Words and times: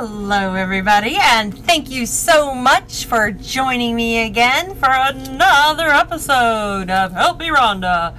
Hello, 0.00 0.54
everybody, 0.54 1.16
and 1.20 1.52
thank 1.66 1.90
you 1.90 2.06
so 2.06 2.54
much 2.54 3.06
for 3.06 3.32
joining 3.32 3.96
me 3.96 4.24
again 4.24 4.76
for 4.76 4.88
another 4.88 5.88
episode 5.88 6.88
of 6.88 7.10
Help 7.10 7.40
Me 7.40 7.48
Rhonda. 7.48 8.16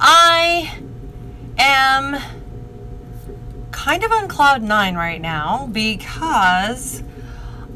I 0.00 0.74
am 1.58 2.16
kind 3.72 4.02
of 4.02 4.10
on 4.10 4.26
cloud 4.26 4.62
nine 4.62 4.94
right 4.94 5.20
now 5.20 5.68
because 5.70 7.02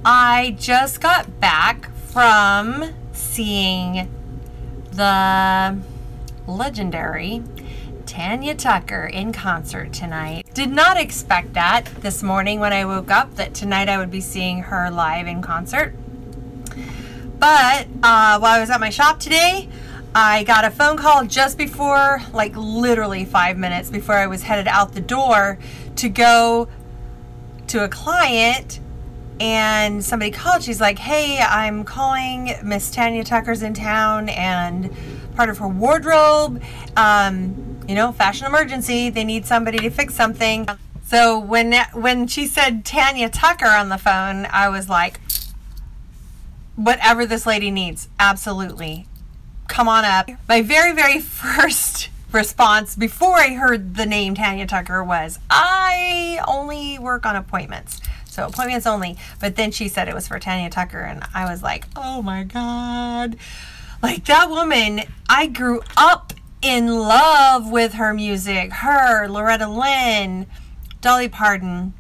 I 0.03 0.57
just 0.59 1.03
got 1.03 1.39
back 1.39 1.91
from 2.07 2.95
seeing 3.13 4.09
the 4.93 5.79
legendary 6.47 7.43
Tanya 8.07 8.55
Tucker 8.55 9.05
in 9.05 9.33
concert 9.33 9.93
tonight. 9.93 10.47
Did 10.55 10.71
not 10.71 10.97
expect 10.97 11.55
that 11.55 11.87
this 12.01 12.23
morning 12.23 12.61
when 12.61 12.73
I 12.73 12.85
woke 12.85 13.11
up 13.11 13.35
that 13.35 13.53
tonight 13.53 13.89
I 13.89 13.99
would 13.99 14.11
be 14.11 14.21
seeing 14.21 14.63
her 14.63 14.91
live 14.91 15.27
in 15.27 15.43
concert. 15.43 15.95
But 17.39 17.87
uh, 18.03 18.39
while 18.39 18.45
I 18.45 18.61
was 18.61 18.71
at 18.71 18.81
my 18.81 18.91
shop 18.91 19.19
today, 19.21 19.69
I 20.15 20.45
got 20.45 20.65
a 20.65 20.71
phone 20.71 20.97
call 20.97 21.27
just 21.27 21.59
before, 21.59 22.23
like 22.33 22.57
literally 22.57 23.25
five 23.25 23.59
minutes 23.59 23.91
before 23.91 24.15
I 24.15 24.29
was 24.29 24.43
headed 24.43 24.69
out 24.69 24.95
the 24.95 25.01
door 25.01 25.59
to 25.97 26.09
go 26.09 26.69
to 27.67 27.85
a 27.85 27.89
client 27.89 28.81
and 29.41 30.03
somebody 30.03 30.31
called. 30.31 30.63
She's 30.63 30.81
like, 30.81 30.99
"Hey, 30.99 31.39
I'm 31.39 31.85
calling. 31.85 32.55
Miss 32.63 32.91
Tanya 32.91 33.25
Tucker's 33.25 33.63
in 33.63 33.75
town, 33.75 34.31
and 34.31 34.91
part 35.37 35.51
of 35.51 35.59
her 35.59 35.69
wardrobe. 35.69 36.63
Um, 36.97 37.66
you 37.89 37.95
know, 37.95 38.13
fashion 38.13 38.47
emergency. 38.47 39.11
They 39.11 39.25
need 39.25 39.47
somebody 39.47 39.79
to 39.79 39.91
fix 39.91 40.15
something." 40.15 40.69
So 41.05 41.39
when 41.39 41.75
when 41.93 42.27
she 42.27 42.47
said 42.47 42.85
Tanya 42.85 43.29
Tucker 43.29 43.69
on 43.69 43.89
the 43.89 43.99
phone, 43.99 44.47
I 44.47 44.69
was 44.69 44.89
like, 44.89 45.21
"Whatever 46.75 47.27
this 47.27 47.47
lady 47.47 47.71
needs, 47.71 48.09
absolutely. 48.19 49.07
Come 49.69 49.89
on 49.89 50.05
up." 50.05 50.29
My 50.49 50.63
very 50.63 50.93
very 50.93 51.21
first 51.21 52.11
response 52.33 52.97
before 52.97 53.37
I 53.37 53.55
heard 53.55 53.95
the 53.95 54.07
name 54.07 54.35
Tanya 54.35 54.67
Tucker 54.67 55.03
was, 55.03 55.39
"I 55.49 56.41
only 56.47 56.99
work 56.99 57.25
on 57.25 57.37
appointments." 57.37 58.01
So 58.37 58.47
appointments 58.47 58.87
only. 58.87 59.17
But 59.41 59.57
then 59.57 59.71
she 59.71 59.89
said 59.89 60.09
it 60.09 60.15
was 60.15 60.29
for 60.29 60.39
Tanya 60.39 60.69
Tucker, 60.69 61.01
and 61.01 61.25
I 61.35 61.51
was 61.51 61.63
like, 61.63 61.87
oh 61.97 62.21
my 62.21 62.45
God. 62.45 63.37
Like 64.03 64.27
that 64.27 64.51
woman, 64.51 65.01
I 65.27 65.47
grew 65.47 65.81
up 65.97 66.35
in 66.67 66.99
love 66.99 67.71
with 67.71 67.95
her 67.95 68.13
music. 68.13 68.73
Her, 68.73 69.29
Loretta 69.29 69.69
Lynn, 69.69 70.47
Dolly 71.01 71.29
Parton, 71.29 71.95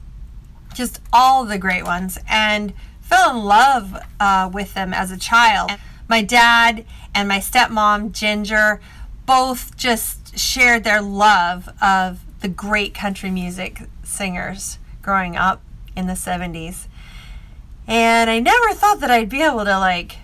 just 0.74 1.00
all 1.12 1.44
the 1.44 1.56
great 1.56 1.84
ones. 1.84 2.18
And 2.28 2.72
fell 3.00 3.30
in 3.30 3.44
love 3.44 3.96
uh, 4.18 4.50
with 4.52 4.74
them 4.74 4.92
as 4.92 5.12
a 5.12 5.16
child. 5.16 5.70
My 6.08 6.20
dad 6.22 6.84
and 7.14 7.28
my 7.28 7.38
stepmom, 7.38 8.10
Ginger, 8.10 8.80
both 9.24 9.76
just 9.76 10.36
shared 10.36 10.82
their 10.82 11.00
love 11.00 11.68
of 11.80 12.20
the 12.40 12.48
great 12.48 12.92
country 12.92 13.30
music 13.30 13.82
singers 14.02 14.78
growing 15.00 15.36
up 15.36 15.62
in 15.94 16.08
the 16.08 16.14
70s. 16.14 16.88
And 17.86 18.28
I 18.28 18.40
never 18.40 18.72
thought 18.72 18.98
that 18.98 19.12
I'd 19.12 19.28
be 19.28 19.42
able 19.42 19.64
to 19.64 19.78
like 19.78 20.18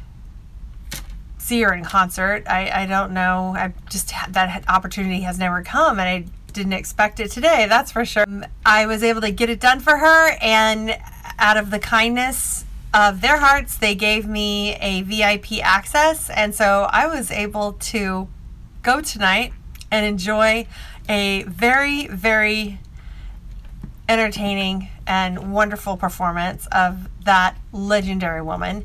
see 1.43 1.61
her 1.63 1.75
in 1.75 1.85
concert. 1.85 2.45
I, 2.47 2.83
I 2.83 2.87
don't 2.87 3.13
know. 3.13 3.55
I 3.57 3.73
just 3.91 4.13
that 4.31 4.65
opportunity 4.69 5.21
has 5.23 5.39
never 5.39 5.63
come 5.63 5.99
and 5.99 6.09
I 6.09 6.25
didn't 6.53 6.75
expect 6.75 7.19
it 7.19 7.31
today, 7.31 7.67
that's 7.69 7.91
for 7.91 8.05
sure. 8.05 8.25
Um, 8.25 8.45
I 8.65 8.87
was 8.87 9.03
able 9.03 9.23
to 9.23 9.31
get 9.31 9.51
it 9.51 9.59
done 9.59 9.81
for 9.81 9.97
her 9.97 10.37
and 10.41 10.97
out 11.39 11.57
of 11.57 11.71
the 11.71 11.79
kindness 11.79 12.65
of 12.95 13.23
their 13.23 13.39
hearts, 13.39 13.77
they 13.77 13.95
gave 13.95 14.27
me 14.27 14.75
a 14.77 15.03
VIP 15.03 15.65
access 15.65 16.31
and 16.31 16.55
so 16.55 16.89
I 16.91 17.07
was 17.07 17.31
able 17.31 17.73
to 17.73 18.29
go 18.83 19.01
tonight 19.01 19.53
and 19.91 20.07
enjoy 20.07 20.67
a 21.09 21.43
very 21.45 22.07
very 22.07 22.79
entertaining 24.09 24.89
and 25.07 25.53
wonderful 25.53 25.97
performance 25.97 26.67
of 26.71 27.09
that 27.25 27.57
legendary 27.73 28.43
woman. 28.43 28.85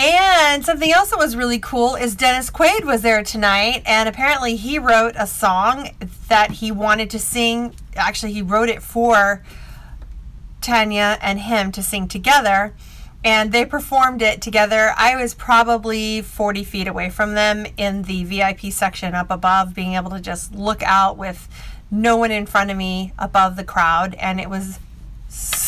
And 0.00 0.64
something 0.64 0.92
else 0.92 1.10
that 1.10 1.18
was 1.18 1.34
really 1.34 1.58
cool 1.58 1.96
is 1.96 2.14
Dennis 2.14 2.50
Quaid 2.50 2.84
was 2.84 3.02
there 3.02 3.24
tonight, 3.24 3.82
and 3.84 4.08
apparently 4.08 4.54
he 4.54 4.78
wrote 4.78 5.14
a 5.18 5.26
song 5.26 5.90
that 6.28 6.52
he 6.52 6.70
wanted 6.70 7.10
to 7.10 7.18
sing. 7.18 7.74
Actually, 7.96 8.32
he 8.32 8.40
wrote 8.40 8.68
it 8.68 8.80
for 8.80 9.42
Tanya 10.60 11.18
and 11.20 11.40
him 11.40 11.72
to 11.72 11.82
sing 11.82 12.06
together, 12.06 12.74
and 13.24 13.50
they 13.50 13.64
performed 13.64 14.22
it 14.22 14.40
together. 14.40 14.94
I 14.96 15.20
was 15.20 15.34
probably 15.34 16.22
40 16.22 16.62
feet 16.62 16.86
away 16.86 17.10
from 17.10 17.34
them 17.34 17.66
in 17.76 18.02
the 18.02 18.22
VIP 18.22 18.70
section 18.70 19.16
up 19.16 19.32
above, 19.32 19.74
being 19.74 19.94
able 19.94 20.12
to 20.12 20.20
just 20.20 20.54
look 20.54 20.80
out 20.84 21.16
with 21.16 21.48
no 21.90 22.16
one 22.16 22.30
in 22.30 22.46
front 22.46 22.70
of 22.70 22.76
me 22.76 23.14
above 23.18 23.56
the 23.56 23.64
crowd, 23.64 24.14
and 24.20 24.40
it 24.40 24.48
was 24.48 24.78
so 25.28 25.67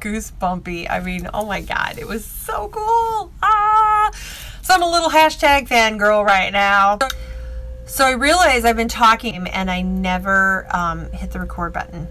goosebumpy. 0.00 0.90
I 0.90 1.00
mean, 1.00 1.28
oh 1.32 1.46
my 1.46 1.60
god, 1.60 1.98
it 1.98 2.06
was 2.06 2.24
so 2.24 2.68
cool. 2.68 3.32
Ah, 3.42 4.10
so 4.62 4.74
I'm 4.74 4.82
a 4.82 4.90
little 4.90 5.10
hashtag 5.10 5.68
fangirl 5.68 6.24
right 6.24 6.52
now. 6.52 6.98
So 7.86 8.04
I 8.04 8.12
realize 8.12 8.64
I've 8.64 8.76
been 8.76 8.88
talking 8.88 9.46
and 9.48 9.70
I 9.70 9.82
never 9.82 10.66
um, 10.74 11.10
hit 11.12 11.30
the 11.30 11.40
record 11.40 11.72
button. 11.72 12.08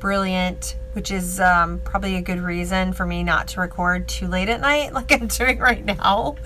Brilliant, 0.00 0.76
which 0.92 1.10
is 1.10 1.40
um, 1.40 1.80
probably 1.84 2.16
a 2.16 2.20
good 2.20 2.40
reason 2.40 2.92
for 2.92 3.06
me 3.06 3.22
not 3.22 3.48
to 3.48 3.60
record 3.60 4.08
too 4.08 4.26
late 4.26 4.48
at 4.48 4.60
night, 4.60 4.92
like 4.94 5.10
I'm 5.12 5.26
doing 5.28 5.58
right 5.58 5.84
now. 5.84 6.36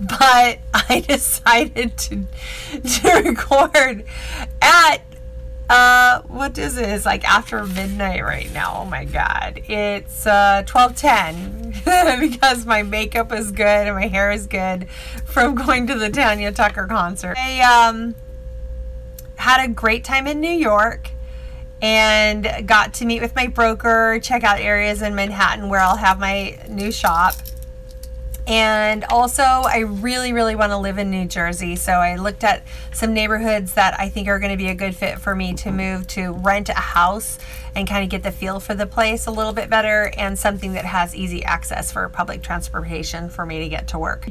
But 0.00 0.58
I 0.74 1.04
decided 1.08 1.96
to 1.98 2.26
to 2.80 3.22
record 3.24 4.04
at 4.60 5.02
uh, 5.72 6.20
what 6.28 6.58
is 6.58 6.76
it? 6.76 6.86
It's 6.86 7.06
like 7.06 7.24
after 7.24 7.64
midnight 7.64 8.22
right 8.22 8.52
now. 8.52 8.80
Oh 8.82 8.84
my 8.84 9.06
god. 9.06 9.62
It's 9.68 10.26
uh 10.26 10.64
12:10 10.66 12.20
because 12.20 12.66
my 12.66 12.82
makeup 12.82 13.32
is 13.32 13.50
good 13.52 13.86
and 13.86 13.96
my 13.96 14.06
hair 14.06 14.30
is 14.30 14.46
good 14.46 14.86
from 15.24 15.54
going 15.66 15.86
to 15.86 15.94
the 15.94 16.10
Tanya 16.10 16.52
Tucker 16.52 16.86
concert. 16.86 17.38
I 17.38 17.60
um 17.60 18.14
had 19.36 19.64
a 19.64 19.68
great 19.68 20.04
time 20.04 20.26
in 20.26 20.40
New 20.40 20.52
York 20.52 21.10
and 21.80 22.46
got 22.66 22.92
to 22.94 23.06
meet 23.06 23.22
with 23.22 23.34
my 23.34 23.46
broker, 23.46 24.20
check 24.22 24.44
out 24.44 24.60
areas 24.60 25.00
in 25.00 25.14
Manhattan 25.14 25.70
where 25.70 25.80
I'll 25.80 25.96
have 25.96 26.20
my 26.20 26.58
new 26.68 26.92
shop. 26.92 27.34
And 28.46 29.04
also, 29.04 29.42
I 29.42 29.78
really, 29.78 30.32
really 30.32 30.56
want 30.56 30.72
to 30.72 30.76
live 30.76 30.98
in 30.98 31.10
New 31.10 31.26
Jersey. 31.26 31.76
So 31.76 31.92
I 31.92 32.16
looked 32.16 32.42
at 32.42 32.64
some 32.92 33.14
neighborhoods 33.14 33.74
that 33.74 33.98
I 33.98 34.08
think 34.08 34.26
are 34.28 34.40
going 34.40 34.50
to 34.50 34.56
be 34.56 34.68
a 34.68 34.74
good 34.74 34.96
fit 34.96 35.20
for 35.20 35.34
me 35.34 35.54
to 35.54 35.70
move 35.70 36.06
to 36.08 36.32
rent 36.32 36.68
a 36.68 36.74
house 36.74 37.38
and 37.74 37.88
kind 37.88 38.02
of 38.02 38.10
get 38.10 38.24
the 38.24 38.32
feel 38.32 38.58
for 38.58 38.74
the 38.74 38.86
place 38.86 39.26
a 39.26 39.30
little 39.30 39.52
bit 39.52 39.70
better 39.70 40.12
and 40.16 40.38
something 40.38 40.72
that 40.72 40.84
has 40.84 41.14
easy 41.14 41.44
access 41.44 41.92
for 41.92 42.08
public 42.08 42.42
transportation 42.42 43.28
for 43.28 43.46
me 43.46 43.60
to 43.60 43.68
get 43.68 43.88
to 43.88 43.98
work. 43.98 44.28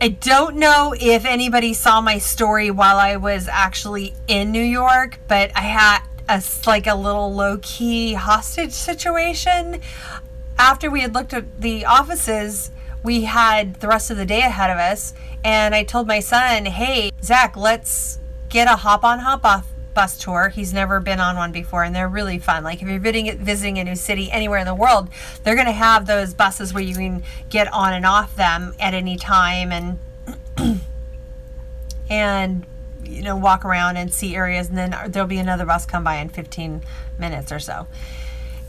I 0.00 0.08
don't 0.08 0.56
know 0.56 0.94
if 0.98 1.24
anybody 1.24 1.72
saw 1.72 2.00
my 2.00 2.18
story 2.18 2.70
while 2.70 2.98
I 2.98 3.16
was 3.16 3.48
actually 3.48 4.14
in 4.28 4.52
New 4.52 4.62
York, 4.62 5.18
but 5.28 5.50
I 5.56 5.62
had 5.62 6.00
a 6.28 6.42
like 6.66 6.86
a 6.86 6.94
little 6.94 7.32
low 7.32 7.58
key 7.62 8.14
hostage 8.14 8.72
situation. 8.72 9.80
After 10.58 10.90
we 10.90 11.00
had 11.00 11.14
looked 11.14 11.32
at 11.32 11.60
the 11.60 11.84
offices, 11.84 12.70
we 13.04 13.24
had 13.24 13.74
the 13.74 13.86
rest 13.86 14.10
of 14.10 14.16
the 14.16 14.26
day 14.26 14.40
ahead 14.40 14.70
of 14.70 14.78
us. 14.78 15.14
And 15.44 15.74
I 15.74 15.84
told 15.84 16.08
my 16.08 16.18
son, 16.18 16.64
hey, 16.64 17.12
Zach, 17.22 17.56
let's 17.56 18.18
get 18.48 18.66
a 18.66 18.76
hop 18.76 19.04
on, 19.04 19.20
hop 19.20 19.44
off 19.44 19.66
bus 19.92 20.18
tour. 20.18 20.48
He's 20.48 20.72
never 20.72 20.98
been 21.00 21.20
on 21.20 21.36
one 21.36 21.52
before, 21.52 21.84
and 21.84 21.94
they're 21.94 22.08
really 22.08 22.38
fun. 22.38 22.64
Like 22.64 22.82
if 22.82 22.88
you're 22.88 22.98
visiting 22.98 23.78
a 23.78 23.84
new 23.84 23.94
city 23.94 24.30
anywhere 24.30 24.58
in 24.58 24.66
the 24.66 24.74
world, 24.74 25.08
they're 25.44 25.54
going 25.54 25.66
to 25.66 25.72
have 25.72 26.06
those 26.06 26.34
buses 26.34 26.74
where 26.74 26.82
you 26.82 26.94
can 26.94 27.22
get 27.50 27.72
on 27.72 27.92
and 27.92 28.04
off 28.04 28.34
them 28.34 28.74
at 28.80 28.94
any 28.94 29.16
time 29.16 29.70
and 29.70 29.98
and 32.10 32.66
you 33.04 33.22
know 33.22 33.36
walk 33.36 33.64
around 33.64 33.96
and 33.96 34.12
see 34.12 34.34
areas, 34.34 34.68
and 34.68 34.76
then 34.76 34.96
there'll 35.08 35.28
be 35.28 35.38
another 35.38 35.64
bus 35.64 35.86
come 35.86 36.02
by 36.02 36.16
in 36.16 36.28
15 36.28 36.82
minutes 37.18 37.52
or 37.52 37.58
so. 37.58 37.86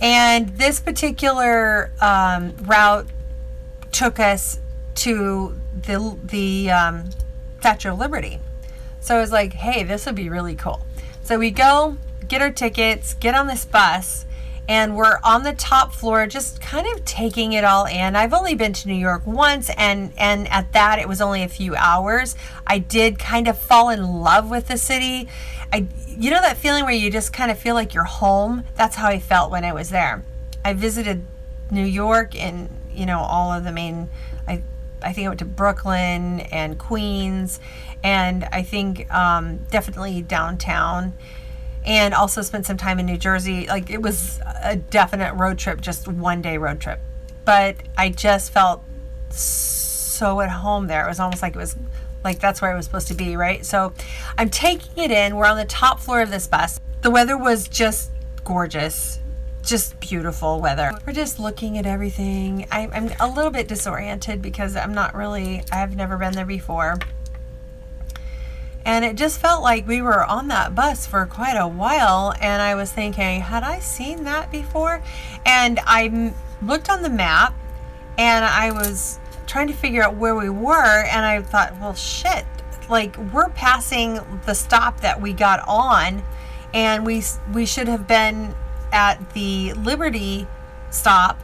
And 0.02 0.50
this 0.58 0.82
particular 0.82 1.90
um, 2.02 2.54
route 2.64 3.08
took 3.96 4.20
us 4.20 4.60
to 4.94 5.58
the 5.84 6.18
the 6.24 6.70
um, 6.70 7.10
Statue 7.60 7.94
of 7.94 7.98
Liberty. 7.98 8.40
So 9.00 9.16
I 9.16 9.20
was 9.20 9.32
like, 9.32 9.54
hey, 9.54 9.84
this 9.84 10.06
would 10.06 10.16
be 10.16 10.30
really 10.30 10.56
cool. 10.56 10.86
So 11.24 11.40
we 11.40 11.50
go, 11.50 11.98
get 12.28 12.42
our 12.42 12.52
tickets, 12.52 13.14
get 13.14 13.36
on 13.36 13.48
this 13.48 13.64
bus, 13.64 14.26
and 14.68 14.98
we're 14.98 15.20
on 15.24 15.44
the 15.44 15.54
top 15.54 15.94
floor 15.94 16.28
just 16.28 16.60
kind 16.60 16.86
of 16.94 17.06
taking 17.06 17.54
it 17.54 17.64
all 17.64 17.86
in. 17.86 18.18
I've 18.18 18.34
only 18.34 18.54
been 18.54 18.74
to 18.74 18.88
New 18.90 18.96
York 18.96 19.26
once 19.26 19.70
and 19.78 20.12
and 20.18 20.48
at 20.50 20.74
that 20.74 21.00
it 21.00 21.08
was 21.08 21.22
only 21.22 21.44
a 21.44 21.48
few 21.48 21.74
hours. 21.76 22.36
I 22.68 22.80
did 22.80 23.18
kind 23.18 23.48
of 23.48 23.58
fall 23.58 23.90
in 23.90 24.04
love 24.04 24.50
with 24.50 24.68
the 24.68 24.78
city. 24.78 25.30
I 25.72 25.88
you 26.10 26.32
know 26.32 26.42
that 26.42 26.58
feeling 26.58 26.84
where 26.84 26.94
you 26.94 27.10
just 27.10 27.32
kind 27.32 27.50
of 27.50 27.58
feel 27.58 27.76
like 27.76 27.94
you're 27.94 28.04
home? 28.04 28.66
That's 28.76 28.98
how 28.98 29.08
I 29.08 29.20
felt 29.20 29.52
when 29.52 29.64
I 29.64 29.72
was 29.72 29.90
there. 29.90 30.24
I 30.66 30.74
visited 30.74 31.24
New 31.72 31.86
York 31.86 32.36
and 32.36 32.70
you 32.96 33.06
know 33.06 33.20
all 33.20 33.52
of 33.54 33.64
the 33.64 33.72
main. 33.72 34.10
I 34.48 34.62
I 35.02 35.14
think 35.14 35.26
I 35.26 35.30
went 35.30 35.40
to 35.40 35.46
Brooklyn 35.46 36.42
and 36.42 36.78
Queens, 36.78 37.60
and 38.04 38.44
I 38.52 38.64
think 38.64 39.12
um, 39.14 39.60
definitely 39.70 40.22
downtown, 40.22 41.14
and 41.86 42.14
also 42.14 42.42
spent 42.42 42.66
some 42.66 42.78
time 42.78 43.00
in 43.00 43.06
New 43.06 43.18
Jersey. 43.18 43.68
Like 43.68 43.90
it 43.90 44.02
was 44.02 44.40
a 44.64 44.76
definite 44.76 45.34
road 45.36 45.58
trip, 45.58 45.82
just 45.82 46.08
one 46.08 46.42
day 46.42 46.58
road 46.58 46.80
trip, 46.80 47.00
but 47.44 47.76
I 47.98 48.10
just 48.10 48.52
felt 48.52 48.84
so 49.30 50.42
at 50.42 50.50
home 50.50 50.88
there. 50.88 51.06
It 51.06 51.10
was 51.10 51.20
almost 51.20 51.42
like 51.42 51.56
it 51.56 51.60
was 51.60 51.76
like 52.24 52.40
that's 52.40 52.62
where 52.62 52.72
I 52.72 52.76
was 52.76 52.86
supposed 52.86 53.08
to 53.10 53.14
be, 53.14 53.38
right? 53.38 53.66
So 53.66 53.94
I'm 54.38 54.50
taking 54.50 55.04
it 55.04 55.12
in. 55.12 55.36
We're 55.36 55.46
on 55.46 55.58
the 55.58 55.66
top 55.66 56.00
floor 56.00 56.22
of 56.22 56.32
this 56.32 56.48
bus. 56.48 56.80
The 57.02 57.12
weather 57.12 57.38
was 57.38 57.68
just 57.68 58.10
gorgeous 58.44 59.20
just 59.66 60.00
beautiful 60.00 60.62
weather. 60.62 60.94
We're 61.06 61.14
just 61.14 61.40
looking 61.40 61.78
at 61.78 61.86
everything. 61.86 62.68
I, 62.72 62.88
I'm 62.94 63.12
a 63.20 63.28
little 63.28 63.52
bit 63.52 63.68
disoriented 63.68 64.42
because 64.42 64.76
I'm 64.76 64.94
not 64.94 65.16
really, 65.16 65.64
I've 65.72 65.96
never 65.96 66.18
been 66.18 66.34
there 66.34 66.46
before. 66.46 66.98
And 68.86 69.04
it 69.04 69.16
just 69.16 69.40
felt 69.40 69.64
like 69.64 69.88
we 69.88 70.04
were 70.04 70.24
on 70.24 70.48
that 70.50 70.76
bus 70.76 71.08
for 71.08 71.26
quite 71.26 71.58
a 71.58 71.68
while. 71.68 72.34
And 72.40 72.62
I 72.62 72.76
was 72.76 72.92
thinking, 72.92 73.42
had 73.42 73.64
I 73.64 73.80
seen 73.80 74.24
that 74.26 74.52
before? 74.52 75.02
And 75.46 75.80
I 75.86 76.34
looked 76.62 76.90
on 76.90 77.02
the 77.02 77.10
map 77.10 77.56
and 78.20 78.46
I 78.46 78.72
was 78.72 79.20
trying 79.48 79.68
to 79.68 79.74
figure 79.74 80.04
out 80.04 80.16
where 80.16 80.36
we 80.36 80.50
were. 80.50 81.04
And 81.06 81.26
I 81.26 81.42
thought, 81.42 81.74
well, 81.80 81.96
shit, 81.96 82.46
like 82.88 83.18
we're 83.34 83.50
passing 83.50 84.20
the 84.46 84.54
stop 84.54 85.02
that 85.02 85.20
we 85.20 85.34
got 85.34 85.68
on. 85.68 86.24
And 86.76 87.06
we, 87.06 87.24
we 87.54 87.66
should 87.66 87.88
have 87.88 88.08
been 88.08 88.54
at 88.96 89.34
the 89.34 89.74
Liberty 89.74 90.48
stop, 90.90 91.40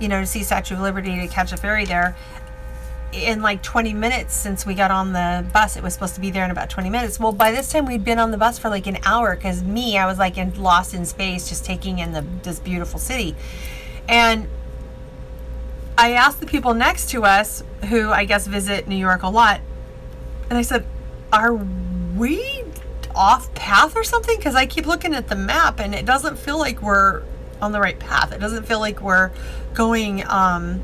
you 0.00 0.08
know, 0.08 0.20
to 0.20 0.26
see 0.26 0.42
Statue 0.42 0.74
of 0.74 0.80
Liberty 0.80 1.20
to 1.20 1.28
catch 1.28 1.52
a 1.52 1.58
ferry 1.58 1.84
there 1.84 2.16
in 3.12 3.42
like 3.42 3.62
20 3.62 3.92
minutes 3.92 4.34
since 4.34 4.64
we 4.64 4.74
got 4.74 4.90
on 4.90 5.12
the 5.12 5.46
bus. 5.52 5.76
It 5.76 5.82
was 5.82 5.92
supposed 5.92 6.14
to 6.14 6.22
be 6.22 6.30
there 6.30 6.44
in 6.44 6.50
about 6.50 6.70
20 6.70 6.88
minutes. 6.88 7.20
Well, 7.20 7.32
by 7.32 7.50
this 7.52 7.70
time 7.70 7.84
we'd 7.84 8.04
been 8.04 8.18
on 8.18 8.30
the 8.30 8.38
bus 8.38 8.58
for 8.58 8.70
like 8.70 8.86
an 8.86 8.96
hour 9.04 9.36
because 9.36 9.62
me, 9.62 9.98
I 9.98 10.06
was 10.06 10.18
like 10.18 10.38
in, 10.38 10.60
lost 10.60 10.94
in 10.94 11.04
space, 11.04 11.50
just 11.50 11.66
taking 11.66 11.98
in 11.98 12.12
the 12.12 12.24
this 12.42 12.58
beautiful 12.58 12.98
city. 12.98 13.36
And 14.08 14.48
I 15.98 16.12
asked 16.12 16.40
the 16.40 16.46
people 16.46 16.72
next 16.72 17.10
to 17.10 17.24
us, 17.24 17.62
who 17.90 18.10
I 18.10 18.24
guess 18.24 18.46
visit 18.46 18.88
New 18.88 18.96
York 18.96 19.22
a 19.22 19.28
lot, 19.28 19.60
and 20.48 20.58
I 20.58 20.62
said, 20.62 20.86
"Are 21.30 21.54
we 22.16 22.64
off 23.14 23.52
path 23.54 23.96
or 23.96 24.04
something? 24.04 24.36
Because 24.36 24.54
I 24.54 24.66
keep 24.66 24.86
looking 24.86 25.14
at 25.14 25.28
the 25.28 25.36
map 25.36 25.80
and 25.80 25.94
it 25.94 26.04
doesn't 26.04 26.38
feel 26.38 26.58
like 26.58 26.82
we're 26.82 27.22
on 27.60 27.72
the 27.72 27.80
right 27.80 27.98
path. 27.98 28.32
It 28.32 28.40
doesn't 28.40 28.66
feel 28.66 28.80
like 28.80 29.00
we're 29.00 29.30
going 29.74 30.26
um, 30.26 30.82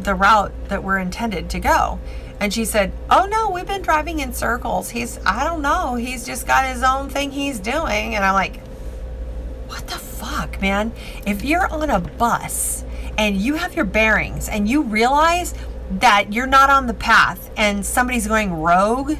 the 0.00 0.14
route 0.14 0.52
that 0.68 0.82
we're 0.82 0.98
intended 0.98 1.50
to 1.50 1.60
go. 1.60 1.98
And 2.40 2.52
she 2.52 2.64
said, 2.64 2.92
Oh 3.10 3.26
no, 3.26 3.50
we've 3.50 3.66
been 3.66 3.82
driving 3.82 4.20
in 4.20 4.32
circles. 4.32 4.90
He's, 4.90 5.18
I 5.24 5.44
don't 5.44 5.62
know, 5.62 5.94
he's 5.94 6.26
just 6.26 6.46
got 6.46 6.66
his 6.66 6.82
own 6.82 7.08
thing 7.08 7.30
he's 7.30 7.60
doing. 7.60 8.14
And 8.14 8.24
I'm 8.24 8.34
like, 8.34 8.60
What 9.66 9.86
the 9.86 9.98
fuck, 9.98 10.60
man? 10.60 10.92
If 11.26 11.44
you're 11.44 11.66
on 11.72 11.90
a 11.90 12.00
bus 12.00 12.84
and 13.16 13.36
you 13.36 13.54
have 13.54 13.76
your 13.76 13.84
bearings 13.84 14.48
and 14.48 14.68
you 14.68 14.82
realize 14.82 15.54
that 15.90 16.32
you're 16.32 16.46
not 16.46 16.70
on 16.70 16.86
the 16.86 16.94
path 16.94 17.50
and 17.56 17.84
somebody's 17.86 18.26
going 18.26 18.52
rogue, 18.52 19.16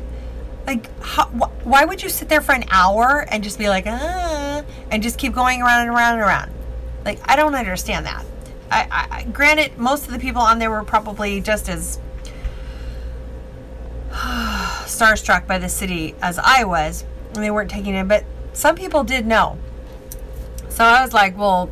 like, 0.66 0.88
how, 1.00 1.26
wh- 1.26 1.66
why 1.66 1.84
would 1.84 2.02
you 2.02 2.08
sit 2.08 2.28
there 2.28 2.40
for 2.40 2.52
an 2.54 2.64
hour 2.70 3.26
and 3.28 3.44
just 3.44 3.58
be 3.58 3.68
like, 3.68 3.84
ah, 3.86 4.62
and 4.90 5.02
just 5.02 5.18
keep 5.18 5.34
going 5.34 5.62
around 5.62 5.82
and 5.82 5.90
around 5.90 6.14
and 6.14 6.22
around? 6.22 6.52
Like, 7.04 7.20
I 7.24 7.36
don't 7.36 7.54
understand 7.54 8.06
that. 8.06 8.24
I, 8.70 9.06
I, 9.10 9.22
granted, 9.24 9.78
most 9.78 10.06
of 10.06 10.12
the 10.12 10.18
people 10.18 10.42
on 10.42 10.58
there 10.58 10.70
were 10.70 10.84
probably 10.84 11.40
just 11.40 11.68
as 11.68 11.98
starstruck 14.10 15.46
by 15.46 15.58
the 15.58 15.68
city 15.68 16.14
as 16.22 16.38
I 16.38 16.64
was, 16.64 17.04
and 17.34 17.42
they 17.42 17.50
weren't 17.50 17.70
taking 17.70 17.94
it. 17.94 18.08
But 18.08 18.24
some 18.52 18.74
people 18.74 19.04
did 19.04 19.26
know. 19.26 19.58
So 20.70 20.84
I 20.84 21.02
was 21.02 21.12
like, 21.12 21.36
well, 21.36 21.70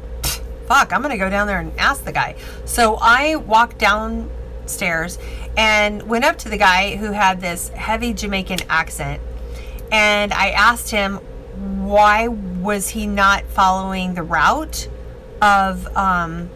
fuck, 0.66 0.92
I'm 0.92 1.02
gonna 1.02 1.18
go 1.18 1.30
down 1.30 1.46
there 1.46 1.58
and 1.58 1.72
ask 1.78 2.04
the 2.04 2.12
guy. 2.12 2.36
So 2.64 2.98
I 3.00 3.36
walked 3.36 3.78
downstairs 4.62 5.18
and 5.56 6.02
went 6.04 6.24
up 6.24 6.38
to 6.38 6.48
the 6.48 6.56
guy 6.56 6.96
who 6.96 7.12
had 7.12 7.40
this 7.40 7.68
heavy 7.70 8.14
Jamaican 8.14 8.60
accent. 8.68 9.20
And 9.90 10.32
I 10.32 10.50
asked 10.50 10.90
him 10.90 11.16
why 11.84 12.28
was 12.28 12.88
he 12.88 13.06
not 13.06 13.44
following 13.44 14.14
the 14.14 14.22
route 14.22 14.88
of 15.42 15.86
um, 15.96 16.48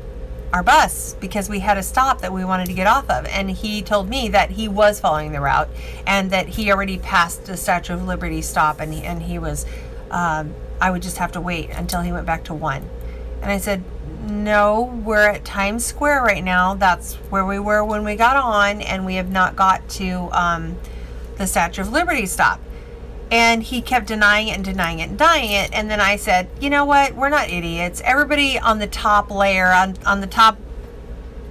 our 0.53 0.63
bus 0.63 1.15
because 1.21 1.49
we 1.49 1.59
had 1.59 1.77
a 1.77 1.83
stop 1.83 2.23
that 2.23 2.33
we 2.33 2.45
wanted 2.45 2.67
to 2.67 2.73
get 2.73 2.87
off 2.87 3.11
of. 3.11 3.27
And 3.27 3.51
he 3.51 3.83
told 3.83 4.09
me 4.09 4.29
that 4.29 4.51
he 4.51 4.69
was 4.69 5.01
following 5.01 5.33
the 5.33 5.41
route 5.41 5.69
and 6.07 6.31
that 6.31 6.49
he 6.49 6.73
already 6.73 6.99
passed 6.99 7.45
the 7.45 7.57
Statue 7.57 7.95
of 7.95 8.07
Liberty 8.07 8.41
stop 8.41 8.81
and 8.81 8.95
he, 8.95 9.03
and 9.03 9.23
he 9.23 9.39
was, 9.39 9.67
um, 10.11 10.55
I 10.81 10.91
would 10.91 11.03
just 11.03 11.19
have 11.19 11.33
to 11.33 11.41
wait 11.41 11.71
until 11.71 12.01
he 12.01 12.13
went 12.13 12.27
back 12.27 12.45
to 12.45 12.55
one. 12.55 12.89
And 13.43 13.51
I 13.51 13.59
said, 13.59 13.85
no, 14.27 15.01
we're 15.05 15.29
at 15.29 15.45
Times 15.45 15.85
Square 15.85 16.23
right 16.23 16.43
now. 16.43 16.75
That's 16.75 17.15
where 17.31 17.45
we 17.45 17.59
were 17.59 17.85
when 17.85 18.05
we 18.05 18.17
got 18.17 18.37
on, 18.37 18.83
and 18.83 19.07
we 19.07 19.15
have 19.15 19.31
not 19.31 19.57
got 19.57 19.89
to 19.91 20.29
um, 20.33 20.77
the 21.39 21.47
Statue 21.47 21.83
of 21.83 21.93
Liberty 21.93 22.27
stop. 22.27 22.61
And 23.31 23.63
he 23.63 23.83
kept 23.83 24.07
denying 24.07 24.49
it 24.49 24.57
and 24.57 24.65
denying 24.65 25.01
it 25.01 25.09
and 25.09 25.19
denying 25.19 25.51
it. 25.51 25.71
And 25.73 25.91
then 25.91 26.01
I 26.01 26.17
said, 26.17 26.49
you 26.61 26.71
know 26.71 26.85
what? 26.85 27.15
We're 27.15 27.29
not 27.29 27.51
idiots. 27.51 28.01
Everybody 28.05 28.59
on 28.59 28.79
the 28.79 28.87
top 28.87 29.31
layer, 29.31 29.73
on, 29.73 29.97
on 30.05 30.21
the 30.21 30.27
top 30.29 30.59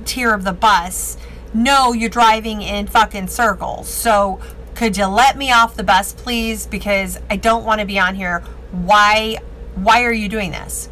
tier 0.06 0.34
of 0.34 0.44
the 0.44 0.54
bus, 0.54 1.18
know 1.54 1.92
you're 1.92 2.10
driving 2.10 2.62
in 2.62 2.88
fucking 2.88 3.28
circles. 3.28 3.90
So 3.90 4.40
could 4.74 4.98
you 4.98 5.06
let 5.06 5.38
me 5.38 5.52
off 5.52 5.76
the 5.76 5.84
bus, 5.84 6.14
please? 6.14 6.66
Because 6.66 7.20
I 7.30 7.38
don't 7.38 7.66
want 7.66 7.82
to 7.82 7.86
be 7.86 8.00
on 8.00 8.16
here. 8.16 8.40
Why? 8.72 9.38
Why 9.76 10.04
are 10.04 10.14
you 10.14 10.30
doing 10.30 10.52
this? 10.52 10.88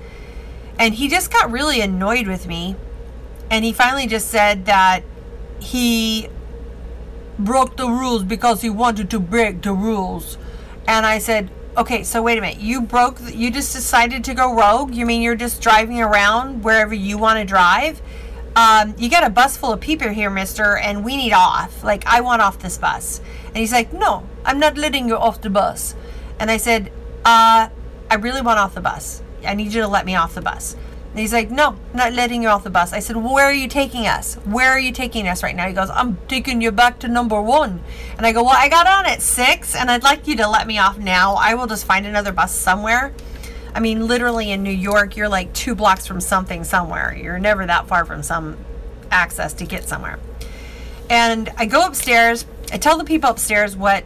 And 0.79 0.95
he 0.95 1.07
just 1.07 1.31
got 1.31 1.51
really 1.51 1.81
annoyed 1.81 2.27
with 2.27 2.47
me. 2.47 2.75
And 3.49 3.63
he 3.63 3.73
finally 3.73 4.07
just 4.07 4.29
said 4.29 4.65
that 4.65 5.03
he 5.59 6.27
broke 7.37 7.77
the 7.77 7.87
rules 7.87 8.23
because 8.23 8.61
he 8.61 8.69
wanted 8.69 9.09
to 9.11 9.19
break 9.19 9.61
the 9.61 9.73
rules. 9.73 10.37
And 10.87 11.05
I 11.05 11.19
said, 11.19 11.49
okay, 11.77 12.03
so 12.03 12.21
wait 12.21 12.37
a 12.37 12.41
minute. 12.41 12.59
You 12.59 12.81
broke, 12.81 13.19
you 13.33 13.51
just 13.51 13.73
decided 13.73 14.23
to 14.25 14.33
go 14.33 14.53
rogue? 14.53 14.93
You 14.93 15.05
mean 15.05 15.21
you're 15.21 15.35
just 15.35 15.61
driving 15.61 16.01
around 16.01 16.63
wherever 16.63 16.93
you 16.93 17.17
want 17.17 17.39
to 17.39 17.45
drive? 17.45 18.01
Um, 18.55 18.93
you 18.97 19.09
got 19.09 19.23
a 19.23 19.29
bus 19.29 19.57
full 19.57 19.73
of 19.73 19.79
people 19.79 20.09
here, 20.09 20.29
mister, 20.29 20.77
and 20.77 21.03
we 21.03 21.17
need 21.17 21.33
off. 21.33 21.83
Like, 21.83 22.05
I 22.05 22.21
want 22.21 22.41
off 22.41 22.59
this 22.59 22.77
bus. 22.77 23.19
And 23.47 23.57
he's 23.57 23.71
like, 23.71 23.93
no, 23.93 24.27
I'm 24.45 24.59
not 24.59 24.77
letting 24.77 25.07
you 25.07 25.17
off 25.17 25.41
the 25.41 25.49
bus. 25.49 25.95
And 26.39 26.51
I 26.51 26.57
said, 26.57 26.91
uh, 27.25 27.69
I 28.11 28.15
really 28.15 28.41
want 28.41 28.59
off 28.59 28.75
the 28.75 28.81
bus. 28.81 29.23
I 29.45 29.53
need 29.53 29.73
you 29.73 29.81
to 29.81 29.87
let 29.87 30.05
me 30.05 30.15
off 30.15 30.35
the 30.35 30.41
bus. 30.41 30.75
And 31.11 31.19
he's 31.19 31.31
like, 31.31 31.51
No, 31.51 31.77
not 31.93 32.13
letting 32.13 32.41
you 32.41 32.49
off 32.49 32.63
the 32.63 32.69
bus. 32.71 32.91
I 32.91 32.99
said, 32.99 33.15
well, 33.15 33.33
Where 33.33 33.45
are 33.45 33.53
you 33.53 33.67
taking 33.67 34.07
us? 34.07 34.35
Where 34.45 34.71
are 34.71 34.79
you 34.79 34.91
taking 34.91 35.27
us 35.27 35.43
right 35.43 35.55
now? 35.55 35.67
He 35.67 35.73
goes, 35.73 35.89
I'm 35.91 36.17
taking 36.27 36.61
you 36.61 36.71
back 36.71 36.99
to 36.99 37.07
number 37.07 37.39
one. 37.39 37.81
And 38.17 38.25
I 38.25 38.31
go, 38.31 38.43
Well, 38.43 38.55
I 38.55 38.67
got 38.67 38.87
on 38.87 39.05
at 39.05 39.21
six 39.21 39.75
and 39.75 39.91
I'd 39.91 40.03
like 40.03 40.27
you 40.27 40.35
to 40.37 40.47
let 40.47 40.65
me 40.65 40.79
off 40.79 40.97
now. 40.97 41.35
I 41.35 41.53
will 41.53 41.67
just 41.67 41.85
find 41.85 42.05
another 42.05 42.31
bus 42.31 42.53
somewhere. 42.55 43.13
I 43.75 43.79
mean, 43.79 44.07
literally 44.07 44.51
in 44.51 44.63
New 44.63 44.71
York, 44.71 45.15
you're 45.15 45.29
like 45.29 45.53
two 45.53 45.75
blocks 45.75 46.07
from 46.07 46.21
something 46.21 46.63
somewhere. 46.63 47.15
You're 47.15 47.39
never 47.39 47.65
that 47.65 47.87
far 47.87 48.05
from 48.05 48.23
some 48.23 48.57
access 49.11 49.53
to 49.53 49.65
get 49.65 49.87
somewhere. 49.87 50.19
And 51.09 51.49
I 51.57 51.65
go 51.65 51.85
upstairs. 51.85 52.45
I 52.71 52.77
tell 52.77 52.97
the 52.97 53.03
people 53.03 53.29
upstairs 53.29 53.75
what 53.75 54.03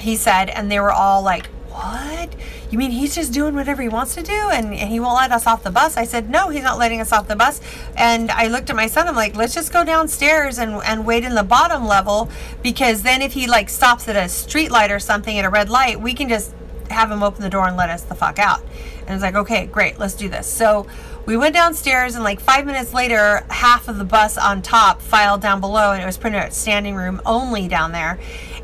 he 0.00 0.16
said, 0.16 0.50
and 0.50 0.70
they 0.70 0.80
were 0.80 0.92
all 0.92 1.22
like, 1.22 1.48
What? 1.78 2.34
you 2.70 2.78
mean 2.78 2.90
he's 2.90 3.14
just 3.14 3.32
doing 3.32 3.54
whatever 3.54 3.80
he 3.82 3.88
wants 3.88 4.14
to 4.14 4.22
do 4.22 4.32
and, 4.32 4.74
and 4.74 4.90
he 4.90 5.00
won't 5.00 5.14
let 5.14 5.30
us 5.30 5.46
off 5.46 5.62
the 5.62 5.70
bus? 5.70 5.96
I 5.96 6.04
said, 6.04 6.28
no, 6.28 6.48
he's 6.48 6.64
not 6.64 6.76
letting 6.76 7.00
us 7.00 7.12
off 7.12 7.28
the 7.28 7.36
bus. 7.36 7.60
And 7.96 8.30
I 8.30 8.48
looked 8.48 8.68
at 8.68 8.76
my 8.76 8.88
son, 8.88 9.06
I'm 9.06 9.14
like, 9.14 9.36
let's 9.36 9.54
just 9.54 9.72
go 9.72 9.84
downstairs 9.84 10.58
and, 10.58 10.82
and 10.84 11.06
wait 11.06 11.24
in 11.24 11.34
the 11.34 11.44
bottom 11.44 11.86
level 11.86 12.28
because 12.62 13.02
then 13.02 13.22
if 13.22 13.32
he 13.32 13.46
like 13.46 13.68
stops 13.68 14.08
at 14.08 14.16
a 14.16 14.28
street 14.28 14.70
light 14.70 14.90
or 14.90 14.98
something 14.98 15.38
at 15.38 15.44
a 15.44 15.50
red 15.50 15.70
light, 15.70 16.00
we 16.00 16.14
can 16.14 16.28
just 16.28 16.52
have 16.90 17.10
him 17.10 17.22
open 17.22 17.42
the 17.42 17.50
door 17.50 17.68
and 17.68 17.76
let 17.76 17.90
us 17.90 18.02
the 18.02 18.14
fuck 18.14 18.38
out. 18.38 18.60
And 19.06 19.10
it's 19.10 19.22
like, 19.22 19.36
okay, 19.36 19.66
great, 19.66 19.98
let's 19.98 20.14
do 20.14 20.28
this. 20.28 20.46
So 20.46 20.86
we 21.26 21.36
went 21.36 21.54
downstairs 21.54 22.16
and 22.16 22.24
like 22.24 22.40
five 22.40 22.66
minutes 22.66 22.92
later, 22.92 23.44
half 23.50 23.88
of 23.88 23.98
the 23.98 24.04
bus 24.04 24.36
on 24.36 24.62
top 24.62 25.00
filed 25.00 25.40
down 25.40 25.60
below 25.60 25.92
and 25.92 26.02
it 26.02 26.06
was 26.06 26.18
printed 26.18 26.42
at 26.42 26.52
standing 26.52 26.96
room 26.96 27.22
only 27.24 27.68
down 27.68 27.92
there. 27.92 28.18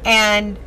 And 0.04 0.58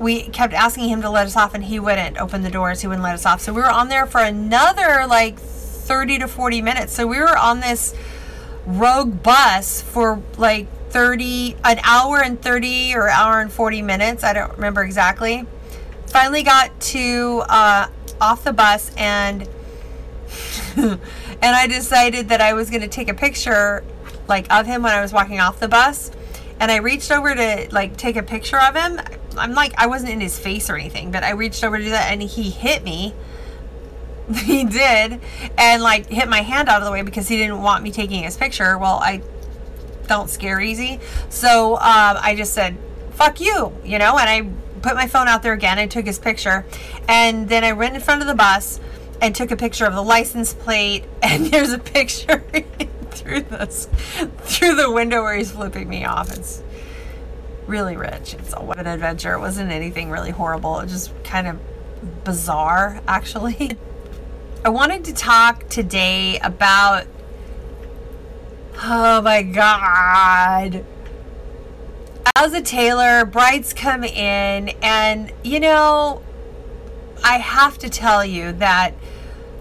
we 0.00 0.22
kept 0.22 0.54
asking 0.54 0.88
him 0.88 1.02
to 1.02 1.10
let 1.10 1.26
us 1.26 1.36
off 1.36 1.54
and 1.54 1.64
he 1.64 1.80
wouldn't 1.80 2.18
open 2.18 2.42
the 2.42 2.50
doors. 2.50 2.80
He 2.80 2.86
wouldn't 2.86 3.02
let 3.02 3.14
us 3.14 3.26
off. 3.26 3.40
So 3.40 3.52
we 3.52 3.60
were 3.60 3.70
on 3.70 3.88
there 3.88 4.06
for 4.06 4.20
another 4.20 5.06
like 5.06 5.38
30 5.38 6.20
to 6.20 6.28
40 6.28 6.62
minutes. 6.62 6.92
So 6.92 7.06
we 7.06 7.18
were 7.18 7.36
on 7.36 7.60
this 7.60 7.94
rogue 8.66 9.22
bus 9.22 9.82
for 9.82 10.22
like 10.36 10.68
30 10.90 11.56
an 11.64 11.80
hour 11.82 12.22
and 12.22 12.40
30 12.40 12.94
or 12.94 13.08
hour 13.08 13.40
and 13.40 13.52
40 13.52 13.82
minutes. 13.82 14.22
I 14.22 14.32
don't 14.32 14.52
remember 14.52 14.82
exactly. 14.82 15.46
Finally 16.06 16.42
got 16.42 16.78
to 16.80 17.42
uh, 17.48 17.88
off 18.20 18.44
the 18.44 18.52
bus 18.52 18.92
and 18.96 19.42
and 20.76 21.00
I 21.42 21.66
decided 21.66 22.28
that 22.28 22.40
I 22.40 22.52
was 22.52 22.70
going 22.70 22.82
to 22.82 22.88
take 22.88 23.08
a 23.08 23.14
picture 23.14 23.82
like 24.28 24.52
of 24.52 24.66
him 24.66 24.82
when 24.82 24.92
I 24.92 25.00
was 25.00 25.12
walking 25.12 25.40
off 25.40 25.58
the 25.58 25.68
bus. 25.68 26.10
And 26.60 26.70
I 26.70 26.76
reached 26.76 27.10
over 27.10 27.34
to 27.34 27.68
like 27.70 27.96
take 27.96 28.16
a 28.16 28.22
picture 28.22 28.60
of 28.60 28.74
him. 28.74 29.00
I'm 29.38 29.54
like 29.54 29.74
I 29.76 29.86
wasn't 29.86 30.12
in 30.12 30.20
his 30.20 30.38
face 30.38 30.68
or 30.70 30.76
anything, 30.76 31.10
but 31.10 31.22
I 31.22 31.30
reached 31.30 31.64
over 31.64 31.78
to 31.78 31.84
do 31.84 31.90
that 31.90 32.12
and 32.12 32.22
he 32.22 32.50
hit 32.50 32.82
me. 32.82 33.14
he 34.34 34.64
did 34.64 35.20
and 35.56 35.82
like 35.82 36.06
hit 36.06 36.28
my 36.28 36.42
hand 36.42 36.68
out 36.68 36.82
of 36.82 36.84
the 36.84 36.92
way 36.92 37.02
because 37.02 37.28
he 37.28 37.38
didn't 37.38 37.62
want 37.62 37.82
me 37.82 37.90
taking 37.90 38.22
his 38.22 38.36
picture. 38.36 38.76
Well, 38.76 38.98
I 39.02 39.22
don't 40.06 40.28
scare 40.28 40.60
easy. 40.60 41.00
So 41.28 41.74
um, 41.74 41.80
I 42.20 42.34
just 42.36 42.52
said, 42.54 42.76
fuck 43.12 43.40
you, 43.40 43.72
you 43.84 43.98
know, 43.98 44.18
and 44.18 44.28
I 44.28 44.42
put 44.80 44.94
my 44.94 45.06
phone 45.06 45.28
out 45.28 45.42
there 45.42 45.52
again 45.52 45.78
and 45.78 45.90
took 45.90 46.06
his 46.06 46.18
picture. 46.18 46.64
And 47.08 47.48
then 47.48 47.64
I 47.64 47.72
went 47.72 47.94
in 47.94 48.00
front 48.00 48.22
of 48.22 48.28
the 48.28 48.34
bus 48.34 48.80
and 49.20 49.34
took 49.34 49.50
a 49.50 49.56
picture 49.56 49.86
of 49.86 49.94
the 49.94 50.02
license 50.02 50.54
plate. 50.54 51.04
And 51.22 51.46
there's 51.46 51.72
a 51.72 51.78
picture 51.78 52.42
through 53.10 53.42
this 53.42 53.88
through 54.38 54.76
the 54.76 54.90
window 54.90 55.22
where 55.22 55.36
he's 55.36 55.50
flipping 55.50 55.88
me 55.88 56.04
off. 56.04 56.32
It's 56.32 56.62
really 57.68 57.96
rich. 57.96 58.34
It's 58.34 58.54
what 58.54 58.78
an 58.78 58.86
adventure. 58.86 59.34
It 59.34 59.40
wasn't 59.40 59.70
anything 59.70 60.10
really 60.10 60.30
horrible. 60.30 60.78
It 60.80 60.84
was 60.84 60.92
just 60.92 61.24
kind 61.24 61.46
of 61.46 62.24
bizarre, 62.24 63.00
actually. 63.06 63.76
I 64.64 64.70
wanted 64.70 65.04
to 65.04 65.14
talk 65.14 65.68
today 65.68 66.38
about 66.40 67.06
Oh 68.80 69.20
my 69.22 69.42
God. 69.42 70.84
As 72.36 72.52
a 72.52 72.62
tailor, 72.62 73.24
brides 73.24 73.72
come 73.72 74.04
in, 74.04 74.68
and 74.80 75.32
you 75.42 75.58
know, 75.58 76.22
I 77.24 77.38
have 77.38 77.78
to 77.78 77.90
tell 77.90 78.24
you 78.24 78.52
that 78.52 78.94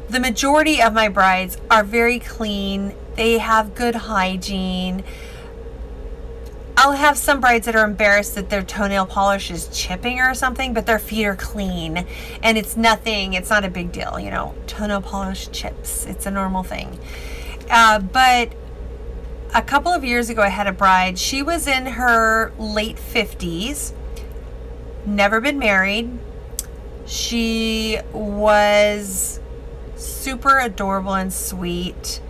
the 0.07 0.19
majority 0.19 0.83
of 0.83 0.93
my 0.93 1.09
brides 1.09 1.57
are 1.71 1.83
very 1.83 2.19
clean, 2.19 2.93
they 3.15 3.39
have 3.39 3.73
good 3.73 3.95
hygiene. 3.95 5.03
I'll 6.79 6.91
have 6.91 7.17
some 7.17 7.41
brides 7.41 7.65
that 7.65 7.75
are 7.75 7.83
embarrassed 7.83 8.35
that 8.35 8.51
their 8.51 8.61
toenail 8.61 9.07
polish 9.07 9.49
is 9.49 9.67
chipping 9.75 10.19
or 10.19 10.35
something, 10.35 10.75
but 10.75 10.85
their 10.85 10.99
feet 10.99 11.25
are 11.25 11.35
clean 11.35 12.05
and 12.43 12.55
it's 12.55 12.77
nothing, 12.77 13.33
it's 13.33 13.49
not 13.49 13.65
a 13.65 13.69
big 13.69 13.91
deal, 13.91 14.19
you 14.19 14.29
know. 14.29 14.53
Toenail 14.67 15.01
polish 15.01 15.49
chips, 15.49 16.05
it's 16.05 16.27
a 16.27 16.31
normal 16.31 16.61
thing. 16.61 16.99
Uh, 17.67 17.97
but 17.97 18.53
a 19.55 19.63
couple 19.63 19.91
of 19.91 20.03
years 20.03 20.29
ago, 20.29 20.43
I 20.43 20.49
had 20.49 20.67
a 20.67 20.71
bride. 20.71 21.17
She 21.17 21.41
was 21.41 21.65
in 21.65 21.87
her 21.87 22.53
late 22.59 22.97
50s, 22.97 23.93
never 25.03 25.41
been 25.41 25.57
married. 25.57 26.11
She 27.07 27.97
was 28.13 29.39
super 29.95 30.59
adorable 30.59 31.15
and 31.15 31.33
sweet. 31.33 32.21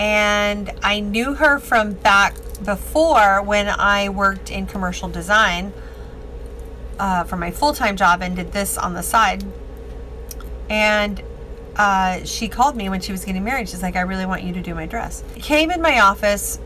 And 0.00 0.72
I 0.82 0.98
knew 0.98 1.34
her 1.34 1.60
from 1.60 1.92
back 1.92 2.34
before 2.62 3.42
when 3.42 3.68
I 3.68 4.08
worked 4.08 4.50
in 4.50 4.66
commercial 4.66 5.08
design 5.08 5.72
uh, 6.98 7.24
for 7.24 7.36
my 7.36 7.50
full 7.50 7.72
time 7.72 7.96
job 7.96 8.22
and 8.22 8.36
did 8.36 8.52
this 8.52 8.78
on 8.78 8.94
the 8.94 9.02
side. 9.02 9.44
And 10.68 11.22
uh, 11.76 12.24
she 12.24 12.48
called 12.48 12.76
me 12.76 12.88
when 12.88 13.00
she 13.00 13.12
was 13.12 13.24
getting 13.24 13.44
married. 13.44 13.68
She's 13.68 13.82
like, 13.82 13.96
I 13.96 14.02
really 14.02 14.26
want 14.26 14.42
you 14.42 14.52
to 14.54 14.62
do 14.62 14.74
my 14.74 14.86
dress. 14.86 15.24
Came 15.36 15.70
in 15.70 15.82
my 15.82 16.00
office, 16.00 16.58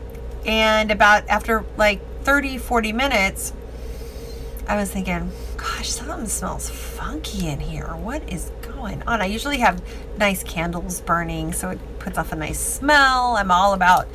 and 0.45 0.91
about 0.91 1.27
after 1.27 1.65
like 1.77 1.99
30, 2.23 2.57
40 2.57 2.93
minutes, 2.93 3.53
I 4.67 4.75
was 4.75 4.91
thinking, 4.91 5.31
gosh, 5.57 5.89
something 5.89 6.27
smells 6.27 6.69
funky 6.69 7.47
in 7.47 7.59
here. 7.59 7.87
What 7.87 8.31
is 8.31 8.51
going 8.61 9.01
on? 9.03 9.21
I 9.21 9.25
usually 9.25 9.57
have 9.57 9.81
nice 10.17 10.43
candles 10.43 11.01
burning, 11.01 11.53
so 11.53 11.71
it 11.71 11.79
puts 11.97 12.17
off 12.17 12.31
a 12.31 12.35
nice 12.35 12.59
smell. 12.59 13.35
I'm 13.35 13.51
all 13.51 13.73
about 13.73 14.07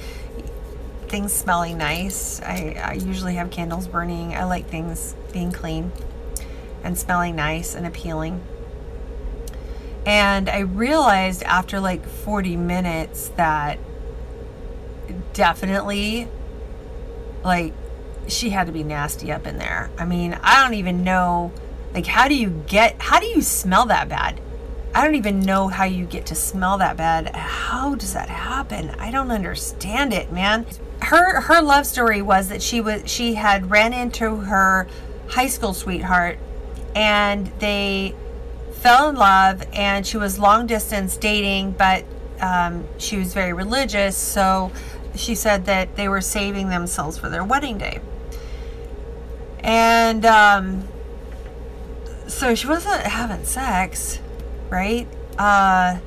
things 1.15 1.33
smelling 1.33 1.79
nice. 1.79 2.43
I, 2.43 2.75
I 2.85 2.93
usually 2.95 3.37
have 3.37 3.49
candles 3.53 3.87
burning. 3.87 4.35
I 4.35 4.43
like 4.47 4.67
things 4.67 5.15
being 5.33 5.53
clean 5.53 5.93
and 6.83 6.99
smelling 6.99 7.37
nice 7.37 7.77
and 7.77 7.87
appealing. 7.87 8.43
And 10.05 10.49
I 10.49 10.59
realized 10.59 11.45
after 11.45 11.79
like 11.79 12.05
40 12.05 12.57
minutes 12.57 13.29
that 13.37 13.79
definitely 15.35 16.27
like 17.45 17.75
she 18.27 18.51
had 18.51 18.67
to 18.67 18.73
be 18.73 18.83
nasty 18.83 19.31
up 19.31 19.47
in 19.47 19.57
there. 19.59 19.93
I 19.97 20.05
mean, 20.07 20.37
I 20.43 20.65
don't 20.65 20.75
even 20.75 21.05
know 21.05 21.53
like 21.95 22.07
how 22.07 22.27
do 22.27 22.35
you 22.35 22.65
get 22.67 23.01
how 23.01 23.21
do 23.21 23.27
you 23.27 23.41
smell 23.41 23.87
that 23.87 24.09
bad? 24.09 24.41
I 24.93 25.05
don't 25.05 25.15
even 25.15 25.39
know 25.39 25.69
how 25.69 25.85
you 25.85 26.07
get 26.07 26.27
to 26.27 26.35
smell 26.35 26.79
that 26.79 26.97
bad. 26.97 27.37
How 27.37 27.95
does 27.95 28.15
that 28.15 28.29
happen? 28.29 28.91
I 28.99 29.13
don't 29.13 29.31
understand 29.31 30.13
it, 30.13 30.33
man. 30.33 30.67
Her 31.05 31.41
her 31.43 31.61
love 31.61 31.87
story 31.87 32.23
was 32.23 32.49
that 32.49 32.63
she 32.63 32.81
was 32.81 33.03
she 33.11 33.35
had 33.35 33.71
ran 33.71 33.93
into 33.93 34.37
her 34.37 34.87
high 35.29 35.49
school 35.49 35.75
sweetheart 35.75 36.39
and 36.95 37.47
they 37.59 38.15
fell 38.73 39.09
in 39.09 39.17
love 39.17 39.63
and 39.73 40.07
she 40.07 40.17
was 40.17 40.39
long 40.39 40.67
distance 40.67 41.17
dating, 41.17 41.73
but 41.73 42.05
um, 42.41 42.87
she 42.99 43.17
was 43.17 43.33
very 43.33 43.53
religious. 43.53 44.17
So 44.17 44.73
she 45.15 45.35
said 45.35 45.67
that 45.67 45.97
they 45.97 46.09
were 46.09 46.21
saving 46.21 46.69
themselves 46.69 47.19
for 47.19 47.29
their 47.29 47.45
wedding 47.45 47.79
day. 47.79 48.01
And 49.61 50.25
um, 50.27 50.87
so 52.27 52.55
she 52.55 52.67
wasn't 52.67 53.03
having 53.03 53.45
sex, 53.45 54.21
right? 54.69 55.09
Uh, 55.39 55.99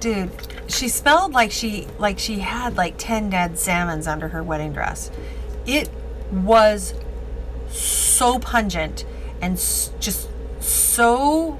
dude, 0.00 0.30
she 0.68 0.88
smelled 0.88 1.32
like 1.32 1.50
she 1.50 1.86
like 1.98 2.18
she 2.18 2.38
had 2.38 2.76
like 2.76 2.94
10 2.98 3.30
dead 3.30 3.58
salmons 3.58 4.06
under 4.06 4.28
her 4.28 4.42
wedding 4.42 4.72
dress. 4.72 5.10
It 5.66 5.90
was 6.30 6.94
so 7.70 8.38
pungent 8.38 9.04
and 9.40 9.56
just 9.56 10.28
so 10.60 11.58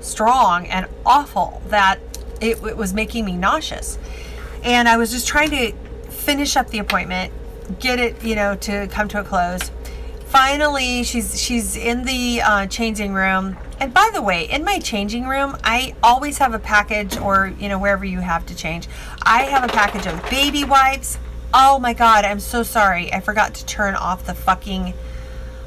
strong 0.00 0.66
and 0.66 0.86
awful 1.04 1.62
that 1.68 1.98
it, 2.40 2.62
it, 2.62 2.76
was 2.76 2.92
making 2.92 3.24
me 3.24 3.36
nauseous. 3.36 3.98
And 4.62 4.88
I 4.88 4.96
was 4.96 5.10
just 5.10 5.26
trying 5.26 5.50
to 5.50 5.72
finish 6.10 6.56
up 6.56 6.68
the 6.68 6.78
appointment, 6.78 7.32
get 7.80 7.98
it, 7.98 8.22
you 8.22 8.34
know, 8.34 8.56
to 8.56 8.86
come 8.88 9.08
to 9.08 9.20
a 9.20 9.24
close. 9.24 9.70
Finally, 10.26 11.04
she's 11.04 11.40
she's 11.40 11.76
in 11.76 12.04
the 12.04 12.42
uh, 12.42 12.66
changing 12.66 13.14
room. 13.14 13.56
And 13.78 13.92
by 13.92 14.10
the 14.12 14.22
way, 14.22 14.48
in 14.48 14.64
my 14.64 14.78
changing 14.78 15.26
room, 15.26 15.56
I 15.62 15.94
always 16.02 16.38
have 16.38 16.54
a 16.54 16.58
package, 16.58 17.18
or 17.18 17.52
you 17.58 17.68
know, 17.68 17.78
wherever 17.78 18.04
you 18.04 18.20
have 18.20 18.46
to 18.46 18.54
change, 18.54 18.88
I 19.22 19.42
have 19.42 19.64
a 19.64 19.68
package 19.68 20.06
of 20.06 20.22
baby 20.30 20.64
wipes. 20.64 21.18
Oh 21.52 21.78
my 21.78 21.92
God, 21.92 22.24
I'm 22.24 22.40
so 22.40 22.62
sorry. 22.62 23.12
I 23.12 23.20
forgot 23.20 23.54
to 23.56 23.66
turn 23.66 23.94
off 23.94 24.24
the 24.24 24.34
fucking 24.34 24.94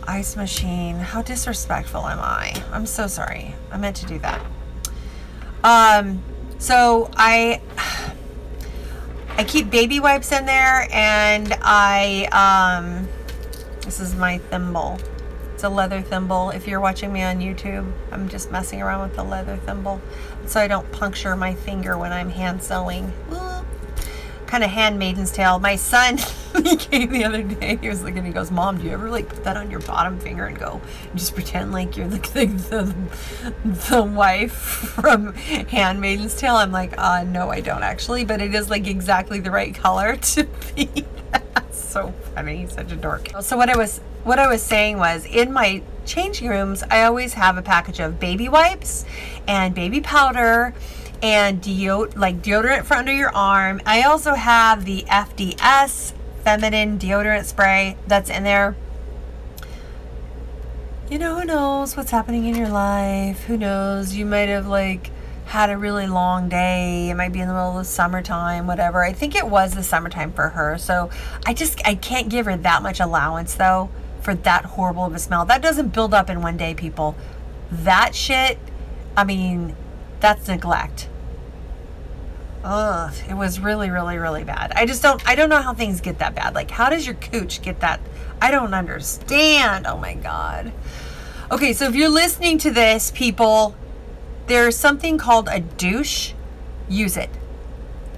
ice 0.07 0.35
machine. 0.35 0.95
How 0.95 1.21
disrespectful 1.21 2.07
am 2.07 2.19
I? 2.19 2.63
I'm 2.71 2.87
so 2.87 3.07
sorry. 3.07 3.53
I 3.71 3.77
meant 3.77 3.95
to 3.97 4.05
do 4.07 4.17
that. 4.19 4.43
Um, 5.63 6.23
so 6.57 7.09
I 7.15 7.61
I 9.37 9.43
keep 9.43 9.69
baby 9.69 9.99
wipes 9.99 10.31
in 10.31 10.45
there 10.45 10.87
and 10.91 11.55
I 11.61 12.27
um 12.33 13.07
this 13.81 13.99
is 13.99 14.15
my 14.15 14.39
thimble. 14.39 14.99
It's 15.59 15.65
a 15.65 15.67
leather 15.67 16.01
thimble. 16.01 16.51
If 16.51 16.69
you're 16.69 16.79
watching 16.79 17.11
me 17.11 17.21
on 17.21 17.39
YouTube, 17.39 17.91
I'm 18.13 18.29
just 18.29 18.49
messing 18.49 18.81
around 18.81 19.01
with 19.01 19.17
the 19.17 19.23
leather 19.23 19.57
thimble 19.57 19.99
so 20.45 20.57
I 20.57 20.69
don't 20.69 20.89
puncture 20.93 21.35
my 21.35 21.53
finger 21.53 21.97
when 21.97 22.13
I'm 22.13 22.29
hand 22.29 22.63
sewing 22.63 23.11
kind 24.47 24.63
of 24.63 24.69
handmaiden's 24.69 25.33
tale. 25.33 25.59
My 25.59 25.75
son, 25.75 26.17
he 26.63 26.77
came 26.77 27.09
the 27.09 27.25
other 27.25 27.43
day. 27.43 27.75
He 27.75 27.89
was 27.89 28.01
looking. 28.01 28.23
He 28.23 28.31
goes, 28.31 28.51
"Mom, 28.51 28.77
do 28.77 28.85
you 28.85 28.91
ever 28.91 29.09
like 29.09 29.27
put 29.27 29.43
that 29.43 29.57
on 29.57 29.69
your 29.69 29.81
bottom 29.81 30.17
finger 30.17 30.45
and 30.45 30.57
go 30.57 30.79
and 31.09 31.19
just 31.19 31.35
pretend 31.35 31.73
like 31.73 31.97
you're 31.97 32.07
the 32.07 32.17
the, 32.19 32.95
the 33.89 34.01
wife 34.01 34.53
from 34.53 35.33
Handmaiden's 35.33 36.35
Tale?" 36.35 36.55
I'm 36.55 36.71
like, 36.71 36.97
"Uh, 36.97 37.25
no, 37.25 37.49
I 37.49 37.59
don't 37.59 37.83
actually, 37.83 38.23
but 38.23 38.39
it 38.39 38.55
is 38.55 38.69
like 38.69 38.87
exactly 38.87 39.41
the 39.41 39.51
right 39.51 39.75
color 39.75 40.15
to 40.15 40.47
be." 40.73 41.05
so 41.73 42.13
funny. 42.33 42.61
He's 42.61 42.71
such 42.71 42.93
a 42.93 42.95
dork. 42.95 43.27
So 43.41 43.57
what 43.57 43.69
I 43.69 43.75
was 43.75 43.99
what 44.23 44.39
I 44.39 44.47
was 44.47 44.61
saying 44.61 44.97
was 44.97 45.25
in 45.25 45.51
my 45.51 45.81
changing 46.05 46.49
rooms, 46.49 46.83
I 46.89 47.03
always 47.03 47.35
have 47.35 47.57
a 47.57 47.61
package 47.61 47.99
of 47.99 48.19
baby 48.19 48.49
wipes 48.49 49.05
and 49.47 49.73
baby 49.73 50.01
powder 50.01 50.73
and 51.21 51.61
deo- 51.61 52.09
like 52.15 52.41
deodorant 52.41 52.85
for 52.85 52.95
under 52.95 53.13
your 53.13 53.33
arm. 53.33 53.81
I 53.85 54.03
also 54.03 54.33
have 54.33 54.85
the 54.85 55.03
FDS 55.07 56.13
feminine 56.43 56.97
deodorant 56.97 57.45
spray 57.45 57.97
that's 58.07 58.29
in 58.29 58.43
there. 58.43 58.75
You 61.09 61.17
know, 61.17 61.39
who 61.39 61.45
knows 61.45 61.97
what's 61.97 62.11
happening 62.11 62.45
in 62.45 62.55
your 62.55 62.69
life? 62.69 63.43
Who 63.45 63.57
knows? 63.57 64.15
You 64.15 64.25
might 64.25 64.49
have 64.49 64.67
like 64.67 65.09
had 65.45 65.71
a 65.71 65.77
really 65.77 66.05
long 66.05 66.49
day. 66.49 67.09
It 67.09 67.15
might 67.15 67.33
be 67.33 67.39
in 67.39 67.47
the 67.47 67.53
middle 67.53 67.71
of 67.71 67.77
the 67.77 67.83
summertime, 67.83 68.67
whatever. 68.67 69.03
I 69.03 69.13
think 69.13 69.33
it 69.35 69.47
was 69.47 69.73
the 69.73 69.81
summertime 69.81 70.31
for 70.31 70.49
her. 70.49 70.77
So 70.77 71.09
I 71.45 71.53
just 71.53 71.81
I 71.85 71.95
can't 71.95 72.29
give 72.29 72.45
her 72.45 72.57
that 72.57 72.83
much 72.83 72.99
allowance 72.99 73.55
though 73.55 73.89
for 74.21 74.35
that 74.35 74.65
horrible 74.65 75.05
of 75.05 75.15
a 75.15 75.19
smell. 75.19 75.45
That 75.45 75.61
doesn't 75.61 75.89
build 75.89 76.13
up 76.13 76.29
in 76.29 76.41
one 76.41 76.57
day, 76.57 76.73
people. 76.73 77.15
That 77.71 78.15
shit, 78.15 78.57
I 79.15 79.23
mean, 79.23 79.75
that's 80.19 80.47
neglect. 80.47 81.09
Ugh, 82.63 83.13
it 83.29 83.35
was 83.35 83.59
really, 83.59 83.89
really, 83.89 84.17
really 84.17 84.43
bad. 84.43 84.73
I 84.75 84.85
just 84.85 85.01
don't, 85.01 85.25
I 85.27 85.35
don't 85.35 85.49
know 85.49 85.61
how 85.61 85.73
things 85.73 86.01
get 86.01 86.19
that 86.19 86.35
bad. 86.35 86.55
Like, 86.55 86.69
how 86.71 86.89
does 86.89 87.05
your 87.05 87.15
cooch 87.15 87.61
get 87.61 87.79
that? 87.79 88.01
I 88.41 88.51
don't 88.51 88.73
understand. 88.73 89.87
Oh 89.87 89.97
my 89.97 90.13
God. 90.13 90.73
Okay, 91.51 91.73
so 91.73 91.85
if 91.85 91.95
you're 91.95 92.09
listening 92.09 92.57
to 92.59 92.71
this, 92.71 93.11
people, 93.11 93.75
there's 94.47 94.75
something 94.75 95.17
called 95.17 95.47
a 95.49 95.61
douche. 95.61 96.33
Use 96.89 97.15
it. 97.17 97.29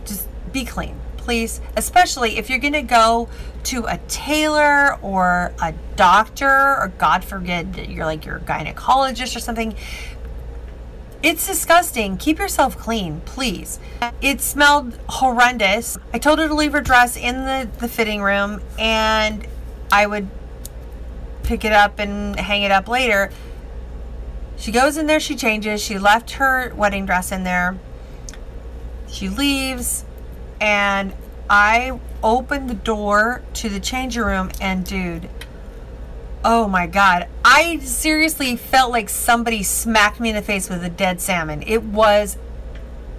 Just 0.05 0.27
be 0.51 0.65
clean, 0.65 1.00
please. 1.17 1.62
Especially 1.75 2.38
if 2.38 2.50
you're 2.50 2.60
going 2.60 2.74
to 2.74 2.81
go 2.81 3.29
to 3.65 3.86
a 3.86 3.98
tailor 4.08 4.98
or 5.01 5.53
a 5.62 5.74
doctor, 5.96 6.48
or 6.48 6.91
God 6.98 7.24
forbid, 7.24 7.88
you're 7.89 8.06
like 8.06 8.25
your 8.25 8.39
gynecologist 8.39 9.36
or 9.36 9.39
something 9.39 9.75
it's 11.24 11.46
disgusting. 11.46 12.18
Keep 12.18 12.39
yourself 12.39 12.77
clean, 12.77 13.22
please. 13.22 13.80
It 14.22 14.41
smelled 14.41 14.98
horrendous. 15.08 15.98
I 16.13 16.18
told 16.18 16.39
her 16.39 16.48
to 16.48 16.53
leave 16.53 16.74
her 16.74 16.82
dress 16.82 17.15
in 17.15 17.46
the, 17.46 17.70
the 17.80 17.88
fitting 17.88 18.24
room 18.24 18.62
and 18.80 19.48
I 19.91 20.08
would 20.08 20.27
pick 21.44 21.63
it 21.63 21.74
up 21.74 22.00
and 22.00 22.39
hang 22.39 22.63
it 22.63 22.72
up 22.72 22.88
later. 22.88 23.30
She 24.58 24.72
goes 24.72 24.98
in 24.98 25.06
there, 25.06 25.20
she 25.20 25.36
changes. 25.36 25.82
She 25.82 26.00
left 26.00 26.32
her 26.32 26.74
wedding 26.75 27.06
dress 27.06 27.32
in 27.32 27.44
there. 27.44 27.77
She 29.08 29.30
leaves 29.30 30.06
and 30.60 31.13
I 31.50 32.00
open 32.24 32.68
the 32.68 32.74
door 32.74 33.42
to 33.56 33.70
the 33.70 33.80
changing 33.80 34.24
room 34.24 34.50
and 34.60 34.86
dude, 34.86 35.30
Oh 36.44 36.68
my 36.68 36.88
god. 36.88 37.28
I 37.46 37.80
seriously 37.80 38.56
felt 38.56 38.92
like 38.92 39.10
somebody 39.10 39.62
smacked 39.62 40.20
me 40.20 40.30
in 40.30 40.36
the 40.36 40.42
face 40.42 40.70
with 40.70 40.84
a 40.84 40.90
dead 40.90 41.22
salmon. 41.22 41.63
It 41.68 41.84
was 41.84 42.38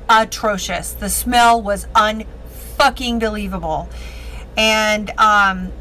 atrocious. 0.08 0.92
The 0.92 1.08
smell 1.08 1.62
was 1.62 1.86
unfucking 1.94 3.20
believable. 3.20 3.88
And 4.56 5.10
um 5.18 5.72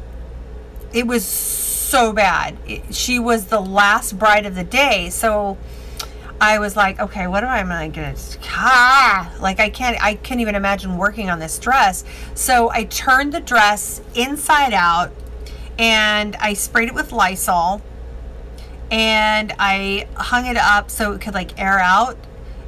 it 0.92 1.06
was 1.06 1.24
so 1.24 2.12
bad. 2.12 2.56
It, 2.66 2.94
she 2.94 3.18
was 3.18 3.46
the 3.46 3.60
last 3.60 4.18
bride 4.18 4.46
of 4.46 4.54
the 4.54 4.64
day. 4.64 5.10
So 5.10 5.58
I 6.42 6.58
was 6.58 6.74
like, 6.74 6.98
okay, 6.98 7.28
what 7.28 7.44
am 7.44 7.70
I 7.70 7.86
gonna 7.86 8.16
ah, 8.48 9.32
like 9.40 9.60
I 9.60 9.70
can't 9.70 9.96
I 10.02 10.16
can't 10.16 10.40
even 10.40 10.56
imagine 10.56 10.98
working 10.98 11.30
on 11.30 11.38
this 11.38 11.56
dress. 11.56 12.04
So 12.34 12.68
I 12.68 12.82
turned 12.82 13.32
the 13.32 13.38
dress 13.38 14.02
inside 14.16 14.74
out 14.74 15.12
and 15.78 16.34
I 16.40 16.54
sprayed 16.54 16.88
it 16.88 16.94
with 16.94 17.12
Lysol 17.12 17.80
and 18.90 19.54
I 19.60 20.08
hung 20.16 20.46
it 20.46 20.56
up 20.56 20.90
so 20.90 21.12
it 21.12 21.20
could 21.20 21.32
like 21.32 21.60
air 21.60 21.78
out. 21.78 22.18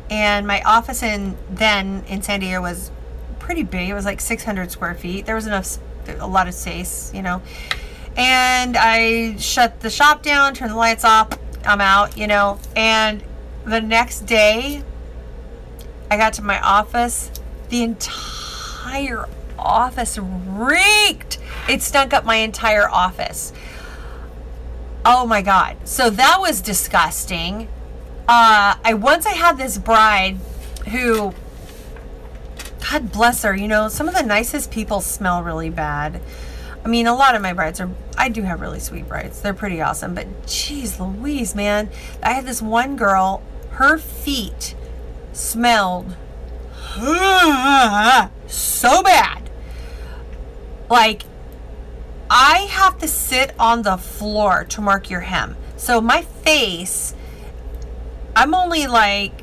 And 0.08 0.46
my 0.46 0.62
office 0.62 1.02
in 1.02 1.36
then 1.50 2.04
in 2.06 2.22
San 2.22 2.38
Diego 2.38 2.62
was 2.62 2.92
pretty 3.40 3.64
big. 3.64 3.88
It 3.88 3.94
was 3.94 4.04
like 4.04 4.20
600 4.20 4.70
square 4.70 4.94
feet. 4.94 5.26
There 5.26 5.34
was 5.34 5.48
enough, 5.48 5.78
a 6.06 6.28
lot 6.28 6.46
of 6.46 6.54
space, 6.54 7.12
you 7.12 7.22
know. 7.22 7.42
And 8.16 8.76
I 8.76 9.34
shut 9.38 9.80
the 9.80 9.90
shop 9.90 10.22
down, 10.22 10.54
turned 10.54 10.70
the 10.70 10.76
lights 10.76 11.04
off. 11.04 11.30
I'm 11.64 11.80
out, 11.80 12.16
you 12.16 12.28
know. 12.28 12.60
And 12.76 13.24
the 13.64 13.80
next 13.80 14.20
day, 14.20 14.82
I 16.10 16.16
got 16.16 16.34
to 16.34 16.42
my 16.42 16.60
office. 16.60 17.30
The 17.68 17.82
entire 17.82 19.26
office 19.58 20.18
reeked. 20.18 21.38
It 21.68 21.82
stunk 21.82 22.12
up 22.12 22.24
my 22.24 22.36
entire 22.36 22.88
office. 22.88 23.52
Oh 25.04 25.26
my 25.26 25.42
God. 25.42 25.76
So 25.84 26.10
that 26.10 26.38
was 26.40 26.60
disgusting. 26.60 27.68
Uh, 28.26 28.76
I 28.82 28.94
once 28.94 29.26
I 29.26 29.32
had 29.32 29.58
this 29.58 29.76
bride 29.76 30.38
who, 30.90 31.34
God 32.90 33.12
bless 33.12 33.42
her, 33.42 33.54
you 33.54 33.68
know, 33.68 33.88
some 33.88 34.08
of 34.08 34.14
the 34.14 34.22
nicest 34.22 34.70
people 34.70 35.00
smell 35.00 35.42
really 35.42 35.70
bad. 35.70 36.20
I 36.84 36.88
mean, 36.88 37.06
a 37.06 37.14
lot 37.14 37.34
of 37.34 37.42
my 37.42 37.54
brides 37.54 37.80
are, 37.80 37.90
I 38.16 38.28
do 38.28 38.42
have 38.42 38.60
really 38.60 38.80
sweet 38.80 39.08
brides. 39.08 39.40
They're 39.40 39.54
pretty 39.54 39.80
awesome. 39.80 40.14
But 40.14 40.46
geez 40.46 41.00
Louise, 41.00 41.54
man. 41.54 41.88
I 42.22 42.32
had 42.32 42.44
this 42.44 42.60
one 42.60 42.96
girl, 42.96 43.42
her 43.74 43.98
feet 43.98 44.74
smelled 45.32 46.16
so 48.46 49.02
bad 49.02 49.44
like, 50.88 51.24
I 52.30 52.68
have 52.70 52.98
to 52.98 53.08
sit 53.08 53.52
on 53.58 53.82
the 53.82 53.96
floor 53.96 54.64
to 54.70 54.80
mark 54.80 55.10
your 55.10 55.20
hem. 55.20 55.56
So 55.76 56.00
my 56.00 56.22
face, 56.22 57.14
I'm 58.36 58.54
only 58.54 58.86
like 58.86 59.42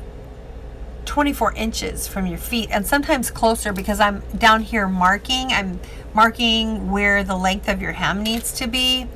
24 1.04 1.54
inches 1.54 2.06
from 2.06 2.26
your 2.26 2.38
feet 2.38 2.68
and 2.70 2.86
sometimes 2.86 3.30
closer 3.30 3.72
because 3.72 4.00
I'm 4.00 4.22
down 4.38 4.62
here 4.62 4.88
marking. 4.88 5.48
I'm 5.52 5.80
marking 6.14 6.90
where 6.90 7.24
the 7.24 7.36
length 7.36 7.68
of 7.68 7.80
your 7.80 7.92
hem 7.92 8.22
needs 8.22 8.52
to 8.54 8.66
be. 8.66 9.06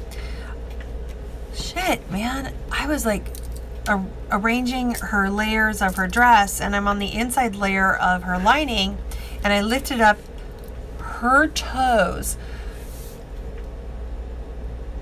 Shit, 1.55 2.11
man. 2.11 2.53
I 2.71 2.87
was 2.87 3.07
like 3.07 3.31
arranging 4.31 4.95
her 4.95 5.31
layers 5.31 5.81
of 5.81 5.97
her 5.97 6.07
dress 6.07 6.61
and 6.61 6.75
I'm 6.75 6.89
on 6.89 6.99
the 6.99 7.13
inside 7.13 7.55
layer 7.55 7.95
of 7.95 8.25
her 8.25 8.39
lining 8.39 8.99
and 9.43 9.53
I 9.53 9.61
lifted 9.61 10.01
up 10.01 10.19
her 10.99 11.49
toes. 11.49 12.37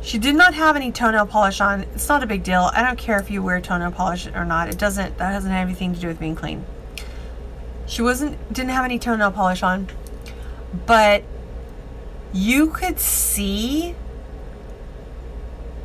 She 0.03 0.18
did 0.18 0.35
not 0.35 0.53
have 0.53 0.77
any 0.77 0.92
toenail 0.92 1.27
polish 1.27 1.62
on. 1.62 1.83
It's 1.94 2.09
not 2.09 2.23
a 2.23 2.27
big 2.27 2.42
deal. 2.42 2.70
I 2.75 2.83
don't 2.83 2.99
care 2.99 3.18
if 3.18 3.31
you 3.31 3.42
wear 3.42 3.61
toenail 3.61 3.92
polish 3.92 4.27
or 4.35 4.44
not. 4.44 4.68
It 4.68 4.79
doesn't, 4.79 5.16
that 5.16 5.33
doesn't 5.33 5.51
have 5.51 5.66
anything 5.66 5.94
to 5.94 6.01
do 6.01 6.09
with 6.09 6.20
being 6.20 6.37
clean. 6.37 6.66
She 7.87 8.03
wasn't, 8.03 8.53
didn't 8.53 8.70
have 8.70 8.85
any 8.85 8.99
toenail 8.99 9.31
polish 9.31 9.62
on, 9.62 9.88
but 10.87 11.25
you 12.35 12.68
could 12.68 12.99
see 12.99 13.94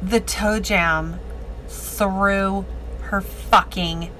the 0.01 0.19
toe 0.19 0.59
jam 0.59 1.19
through 1.67 2.65
her 3.09 3.21
fucking 3.21 4.11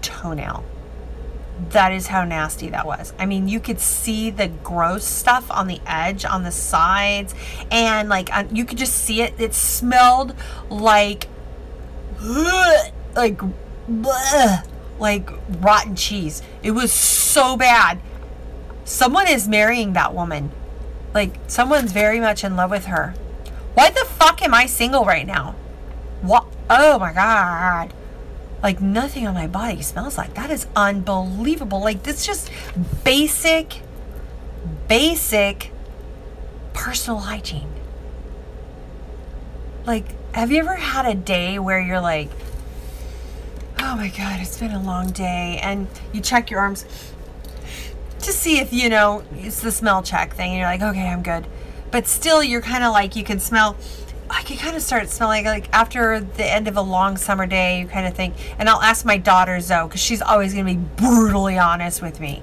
toenail 0.00 0.64
that 1.70 1.92
is 1.92 2.06
how 2.06 2.24
nasty 2.24 2.70
that 2.70 2.86
was. 2.86 3.12
I 3.18 3.26
mean, 3.26 3.48
you 3.48 3.60
could 3.60 3.80
see 3.80 4.30
the 4.30 4.48
gross 4.48 5.04
stuff 5.04 5.50
on 5.50 5.66
the 5.66 5.80
edge, 5.86 6.24
on 6.24 6.44
the 6.44 6.52
sides, 6.52 7.34
and 7.70 8.08
like 8.08 8.30
you 8.52 8.64
could 8.64 8.78
just 8.78 8.94
see 8.94 9.22
it. 9.22 9.34
It 9.38 9.54
smelled 9.54 10.34
like, 10.70 11.26
like, 13.14 13.40
like 14.98 15.30
rotten 15.60 15.96
cheese. 15.96 16.42
It 16.62 16.70
was 16.72 16.92
so 16.92 17.56
bad. 17.56 17.98
Someone 18.84 19.28
is 19.28 19.48
marrying 19.48 19.92
that 19.94 20.14
woman. 20.14 20.52
Like, 21.12 21.38
someone's 21.46 21.92
very 21.92 22.20
much 22.20 22.44
in 22.44 22.56
love 22.56 22.70
with 22.70 22.86
her. 22.86 23.14
Why 23.74 23.90
the 23.90 24.06
fuck 24.06 24.42
am 24.42 24.54
I 24.54 24.66
single 24.66 25.04
right 25.04 25.26
now? 25.26 25.54
What? 26.22 26.46
Oh 26.70 26.98
my 26.98 27.12
god 27.12 27.92
like 28.62 28.80
nothing 28.80 29.26
on 29.26 29.34
my 29.34 29.46
body 29.46 29.82
smells 29.82 30.18
like. 30.18 30.34
That 30.34 30.50
is 30.50 30.66
unbelievable. 30.74 31.80
Like 31.80 32.02
this 32.02 32.26
just 32.26 32.50
basic 33.04 33.82
basic 34.88 35.70
personal 36.72 37.20
hygiene. 37.20 37.70
Like 39.86 40.06
have 40.34 40.50
you 40.50 40.58
ever 40.58 40.74
had 40.74 41.06
a 41.06 41.14
day 41.14 41.58
where 41.58 41.80
you're 41.80 42.00
like 42.00 42.30
oh 43.80 43.96
my 43.96 44.08
god 44.08 44.40
it's 44.40 44.58
been 44.58 44.72
a 44.72 44.82
long 44.82 45.10
day 45.10 45.58
and 45.62 45.88
you 46.12 46.20
check 46.20 46.50
your 46.50 46.60
arms 46.60 46.84
to 48.18 48.32
see 48.32 48.58
if 48.58 48.72
you 48.72 48.88
know 48.88 49.22
it's 49.36 49.60
the 49.60 49.70
smell 49.70 50.02
check 50.02 50.34
thing 50.34 50.50
and 50.50 50.58
you're 50.58 50.66
like 50.66 50.82
okay 50.82 51.08
i'm 51.08 51.22
good. 51.22 51.46
But 51.90 52.06
still 52.06 52.42
you're 52.42 52.60
kind 52.60 52.84
of 52.84 52.92
like 52.92 53.16
you 53.16 53.24
can 53.24 53.38
smell 53.40 53.76
I 54.30 54.42
can 54.42 54.56
kind 54.58 54.76
of 54.76 54.82
start 54.82 55.08
smelling 55.08 55.44
like 55.44 55.68
after 55.72 56.20
the 56.20 56.44
end 56.44 56.68
of 56.68 56.76
a 56.76 56.82
long 56.82 57.16
summer 57.16 57.46
day, 57.46 57.80
you 57.80 57.86
kind 57.86 58.06
of 58.06 58.14
think, 58.14 58.34
and 58.58 58.68
I'll 58.68 58.82
ask 58.82 59.04
my 59.04 59.16
daughter 59.16 59.58
Zoe 59.60 59.86
because 59.86 60.00
she's 60.00 60.20
always 60.20 60.52
going 60.52 60.66
to 60.66 60.74
be 60.74 60.80
brutally 60.96 61.58
honest 61.58 62.02
with 62.02 62.20
me. 62.20 62.42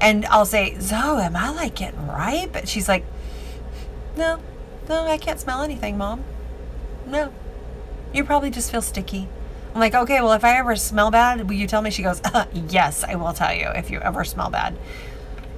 And 0.00 0.26
I'll 0.26 0.46
say, 0.46 0.78
Zoe, 0.80 1.22
am 1.22 1.36
I 1.36 1.50
like 1.50 1.74
getting 1.74 2.06
ripe? 2.06 2.54
And 2.56 2.68
she's 2.68 2.88
like, 2.88 3.04
no, 4.16 4.38
no, 4.88 5.06
I 5.06 5.16
can't 5.16 5.40
smell 5.40 5.62
anything, 5.62 5.96
mom. 5.96 6.24
No, 7.06 7.32
you 8.12 8.24
probably 8.24 8.50
just 8.50 8.70
feel 8.70 8.82
sticky. 8.82 9.28
I'm 9.74 9.80
like, 9.80 9.94
okay, 9.94 10.20
well, 10.20 10.32
if 10.32 10.44
I 10.44 10.58
ever 10.58 10.76
smell 10.76 11.10
bad, 11.10 11.48
will 11.48 11.56
you 11.56 11.66
tell 11.66 11.82
me? 11.82 11.90
She 11.90 12.02
goes, 12.02 12.20
uh, 12.22 12.46
yes, 12.68 13.02
I 13.02 13.16
will 13.16 13.32
tell 13.32 13.52
you 13.52 13.68
if 13.74 13.90
you 13.90 13.98
ever 14.00 14.24
smell 14.24 14.50
bad. 14.50 14.76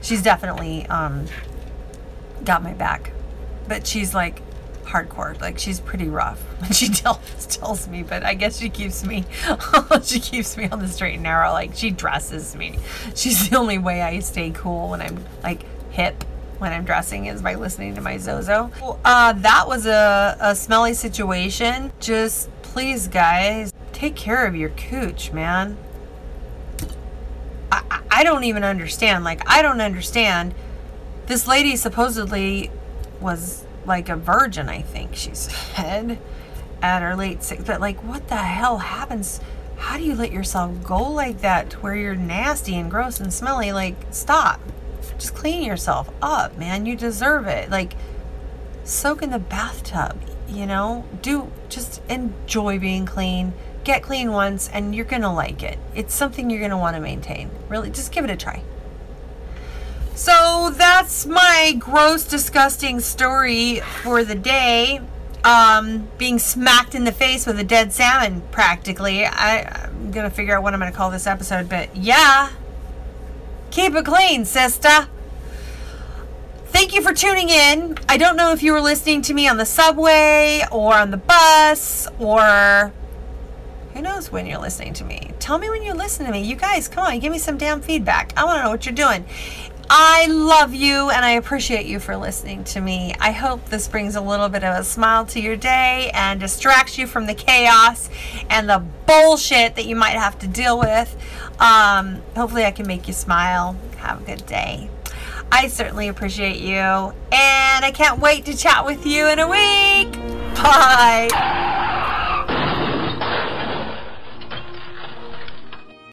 She's 0.01 0.23
definitely 0.23 0.87
um, 0.87 1.27
got 2.45 2.63
my 2.63 2.73
back. 2.73 3.13
But 3.69 3.87
she's 3.87 4.15
like, 4.15 4.41
hardcore. 4.87 5.41
Like 5.41 5.59
she's 5.59 5.81
pretty 5.81 6.09
rough 6.09 6.41
when 6.61 6.73
she 6.73 6.89
tells 6.89 7.47
tells 7.47 7.89
me, 7.89 8.03
but 8.03 8.25
I 8.25 8.35
guess 8.35 8.59
she 8.59 8.69
keeps 8.69 9.05
me 9.05 9.25
she 10.03 10.21
keeps 10.21 10.57
me 10.57 10.69
on 10.69 10.79
the 10.79 10.89
straight 10.89 11.15
and 11.15 11.23
narrow. 11.23 11.53
Like 11.53 11.75
she 11.75 11.91
dresses 11.91 12.57
me. 12.57 12.79
She's 13.15 13.49
the 13.49 13.57
only 13.57 13.79
way 13.79 14.03
I 14.03 14.21
stay 14.21 14.51
cool 14.51 14.91
when 14.91 15.01
I'm 15.01 15.25
like 15.43 15.65
hip 15.91 16.25
when 16.59 16.73
I'm 16.73 16.85
dressing 16.85 17.27
is 17.27 17.43
by 17.43 17.55
listening 17.55 17.95
to 17.97 18.01
my 18.01 18.19
Zozo. 18.19 18.71
Uh, 19.05 19.33
that 19.35 19.69
was 19.69 19.87
a, 19.87 20.37
a 20.41 20.55
smelly 20.55 20.95
situation. 20.95 21.93
Just 22.01 22.51
please, 22.63 23.09
guys, 23.09 23.73
take 23.93 24.17
care 24.17 24.47
of 24.47 24.57
your 24.57 24.71
cooch, 24.71 25.33
man. 25.33 25.77
I, 27.71 27.83
I, 27.91 28.03
I 28.11 28.25
don't 28.25 28.45
even 28.45 28.65
understand. 28.65 29.25
Like, 29.25 29.43
I 29.47 29.63
don't 29.63 29.81
understand. 29.81 30.55
This 31.27 31.47
lady 31.47 31.77
supposedly 31.77 32.71
was 33.21 33.66
like 33.87 34.09
a 34.09 34.17
virgin, 34.17 34.69
I 34.69 34.83
think 34.83 35.15
she 35.15 35.35
said, 35.35 36.19
at 36.83 37.03
her 37.03 37.17
late 37.17 37.43
six. 37.43 37.65
But, 37.65 37.81
like, 37.81 38.03
what 38.03 38.29
the 38.29 38.37
hell 38.37 38.79
happens? 38.79 39.41
How 39.77 39.97
do 39.97 40.05
you 40.05 40.15
let 40.15 40.33
yourself 40.33 40.83
go 40.83 41.11
like 41.11 41.41
that 41.43 41.71
to 41.71 41.79
where 41.81 41.95
you're 41.95 42.15
nasty 42.15 42.77
and 42.77 42.91
gross 42.91 43.21
and 43.21 43.33
smelly? 43.33 43.73
Like, 43.73 43.97
stop. 44.11 44.61
Just 45.19 45.35
clean 45.35 45.63
yourself 45.63 46.11
up, 46.21 46.57
man. 46.59 46.87
You 46.87 46.97
deserve 46.97 47.47
it. 47.47 47.71
Like, 47.71 47.95
soak 48.85 49.23
in 49.23 49.31
the 49.31 49.39
bathtub, 49.39 50.19
you 50.49 50.67
know? 50.67 51.05
Do 51.23 51.51
just 51.69 52.03
enjoy 52.09 52.79
being 52.79 53.07
clean. 53.07 53.53
Get 53.85 54.03
clean 54.03 54.33
once 54.33 54.69
and 54.69 54.95
you're 54.95 55.05
to 55.23 55.31
like 55.31 55.63
it. 55.63 55.79
It's 55.95 56.15
something 56.15 56.51
you're 56.51 56.61
want 56.79 56.97
to 56.97 57.01
maintain. 57.01 57.51
Really, 57.69 57.91
just 57.91 58.13
give 58.13 58.25
it 58.25 58.31
a 58.31 58.37
try. 58.37 58.63
So 60.17 60.73
that's 60.75 61.27
my 61.27 61.77
gross, 61.79 62.25
disgusting 62.25 63.01
story 63.01 63.81
for 64.03 64.25
the 64.25 64.35
day. 64.35 65.03
Um, 65.45 66.09
being 66.17 66.39
smacked 66.39 66.95
in 66.95 67.05
the 67.05 67.13
face 67.13 67.47
with 67.47 67.61
a 67.61 67.65
dead 67.65 67.93
salmon, 67.93 68.43
practically. 68.51 69.27
I, 69.27 69.85
I'm 69.85 70.11
gonna 70.11 70.31
figure 70.31 70.57
out 70.57 70.63
what 70.63 70.73
I'm 70.73 70.81
gonna 70.81 70.91
call 70.91 71.11
this 71.11 71.27
episode, 71.27 71.69
but 71.69 71.95
yeah. 71.95 72.51
Keep 73.71 73.95
it 73.95 74.07
clean, 74.07 74.47
sister. 74.47 75.07
Thank 76.69 76.95
you 76.95 77.03
for 77.03 77.13
tuning 77.13 77.51
in. 77.51 77.99
I 78.09 78.17
don't 78.17 78.37
know 78.37 78.53
if 78.53 78.63
you 78.63 78.73
were 78.73 78.81
listening 78.81 79.21
to 79.23 79.35
me 79.35 79.47
on 79.47 79.59
the 79.59 79.67
subway 79.67 80.63
or 80.73 80.95
on 80.95 81.11
the 81.11 81.19
bus 81.19 82.09
or 82.19 82.91
who 83.93 84.01
knows 84.01 84.33
when 84.33 84.47
you're 84.47 84.61
listening 84.61 84.95
to 84.95 85.05
me. 85.05 85.33
Tell 85.41 85.59
me 85.59 85.69
when 85.69 85.83
you 85.83 85.93
listen 85.93 86.25
to 86.25 86.33
me. 86.33 86.41
You 86.43 86.57
guys, 86.57 86.89
come 86.89 87.05
on, 87.05 87.19
give 87.19 87.33
me 87.33 87.39
some 87.39 87.59
damn 87.59 87.83
feedback. 87.83 88.33
I 88.35 88.45
want 88.45 88.59
to 88.59 88.65
know 88.65 88.71
what 88.71 88.87
you're 88.87 88.95
doing. 88.95 89.27
I 89.89 90.27
love 90.27 90.75
you 90.75 91.11
and 91.11 91.25
I 91.25 91.33
appreciate 91.33 91.87
you 91.87 92.01
for 92.01 92.17
listening 92.17 92.65
to 92.65 92.81
me. 92.81 93.15
I 93.21 93.31
hope 93.31 93.67
this 93.67 93.87
brings 93.87 94.17
a 94.17 94.21
little 94.21 94.49
bit 94.49 94.65
of 94.65 94.79
a 94.79 94.85
smile 94.85 95.25
to 95.27 95.41
your 95.41 95.57
day 95.57 96.11
and 96.13 96.41
distracts 96.41 96.99
you 96.99 97.07
from 97.07 97.27
the 97.27 97.35
chaos 97.35 98.11
and 98.51 98.69
the 98.69 98.83
bullshit 99.07 99.77
that 99.77 99.87
you 99.87 99.95
might 99.95 100.11
have 100.11 100.39
to 100.41 100.49
deal 100.49 100.79
with. 100.79 101.17
Um, 101.61 102.23
hopefully, 102.35 102.65
I 102.65 102.73
can 102.73 102.87
make 102.87 103.07
you 103.07 103.15
smile. 103.15 103.77
Have 103.99 104.23
a 104.23 104.25
good 104.25 104.45
day. 104.47 104.91
I 105.51 105.69
certainly 105.69 106.09
appreciate 106.09 106.61
you, 106.61 106.75
and 106.75 107.85
I 107.85 107.93
can't 107.95 108.21
wait 108.21 108.45
to 108.47 108.57
chat 108.57 108.85
with 108.85 109.07
you 109.07 109.29
in 109.29 109.39
a 109.39 109.49
week. 109.49 110.13
Bye. 110.57 112.15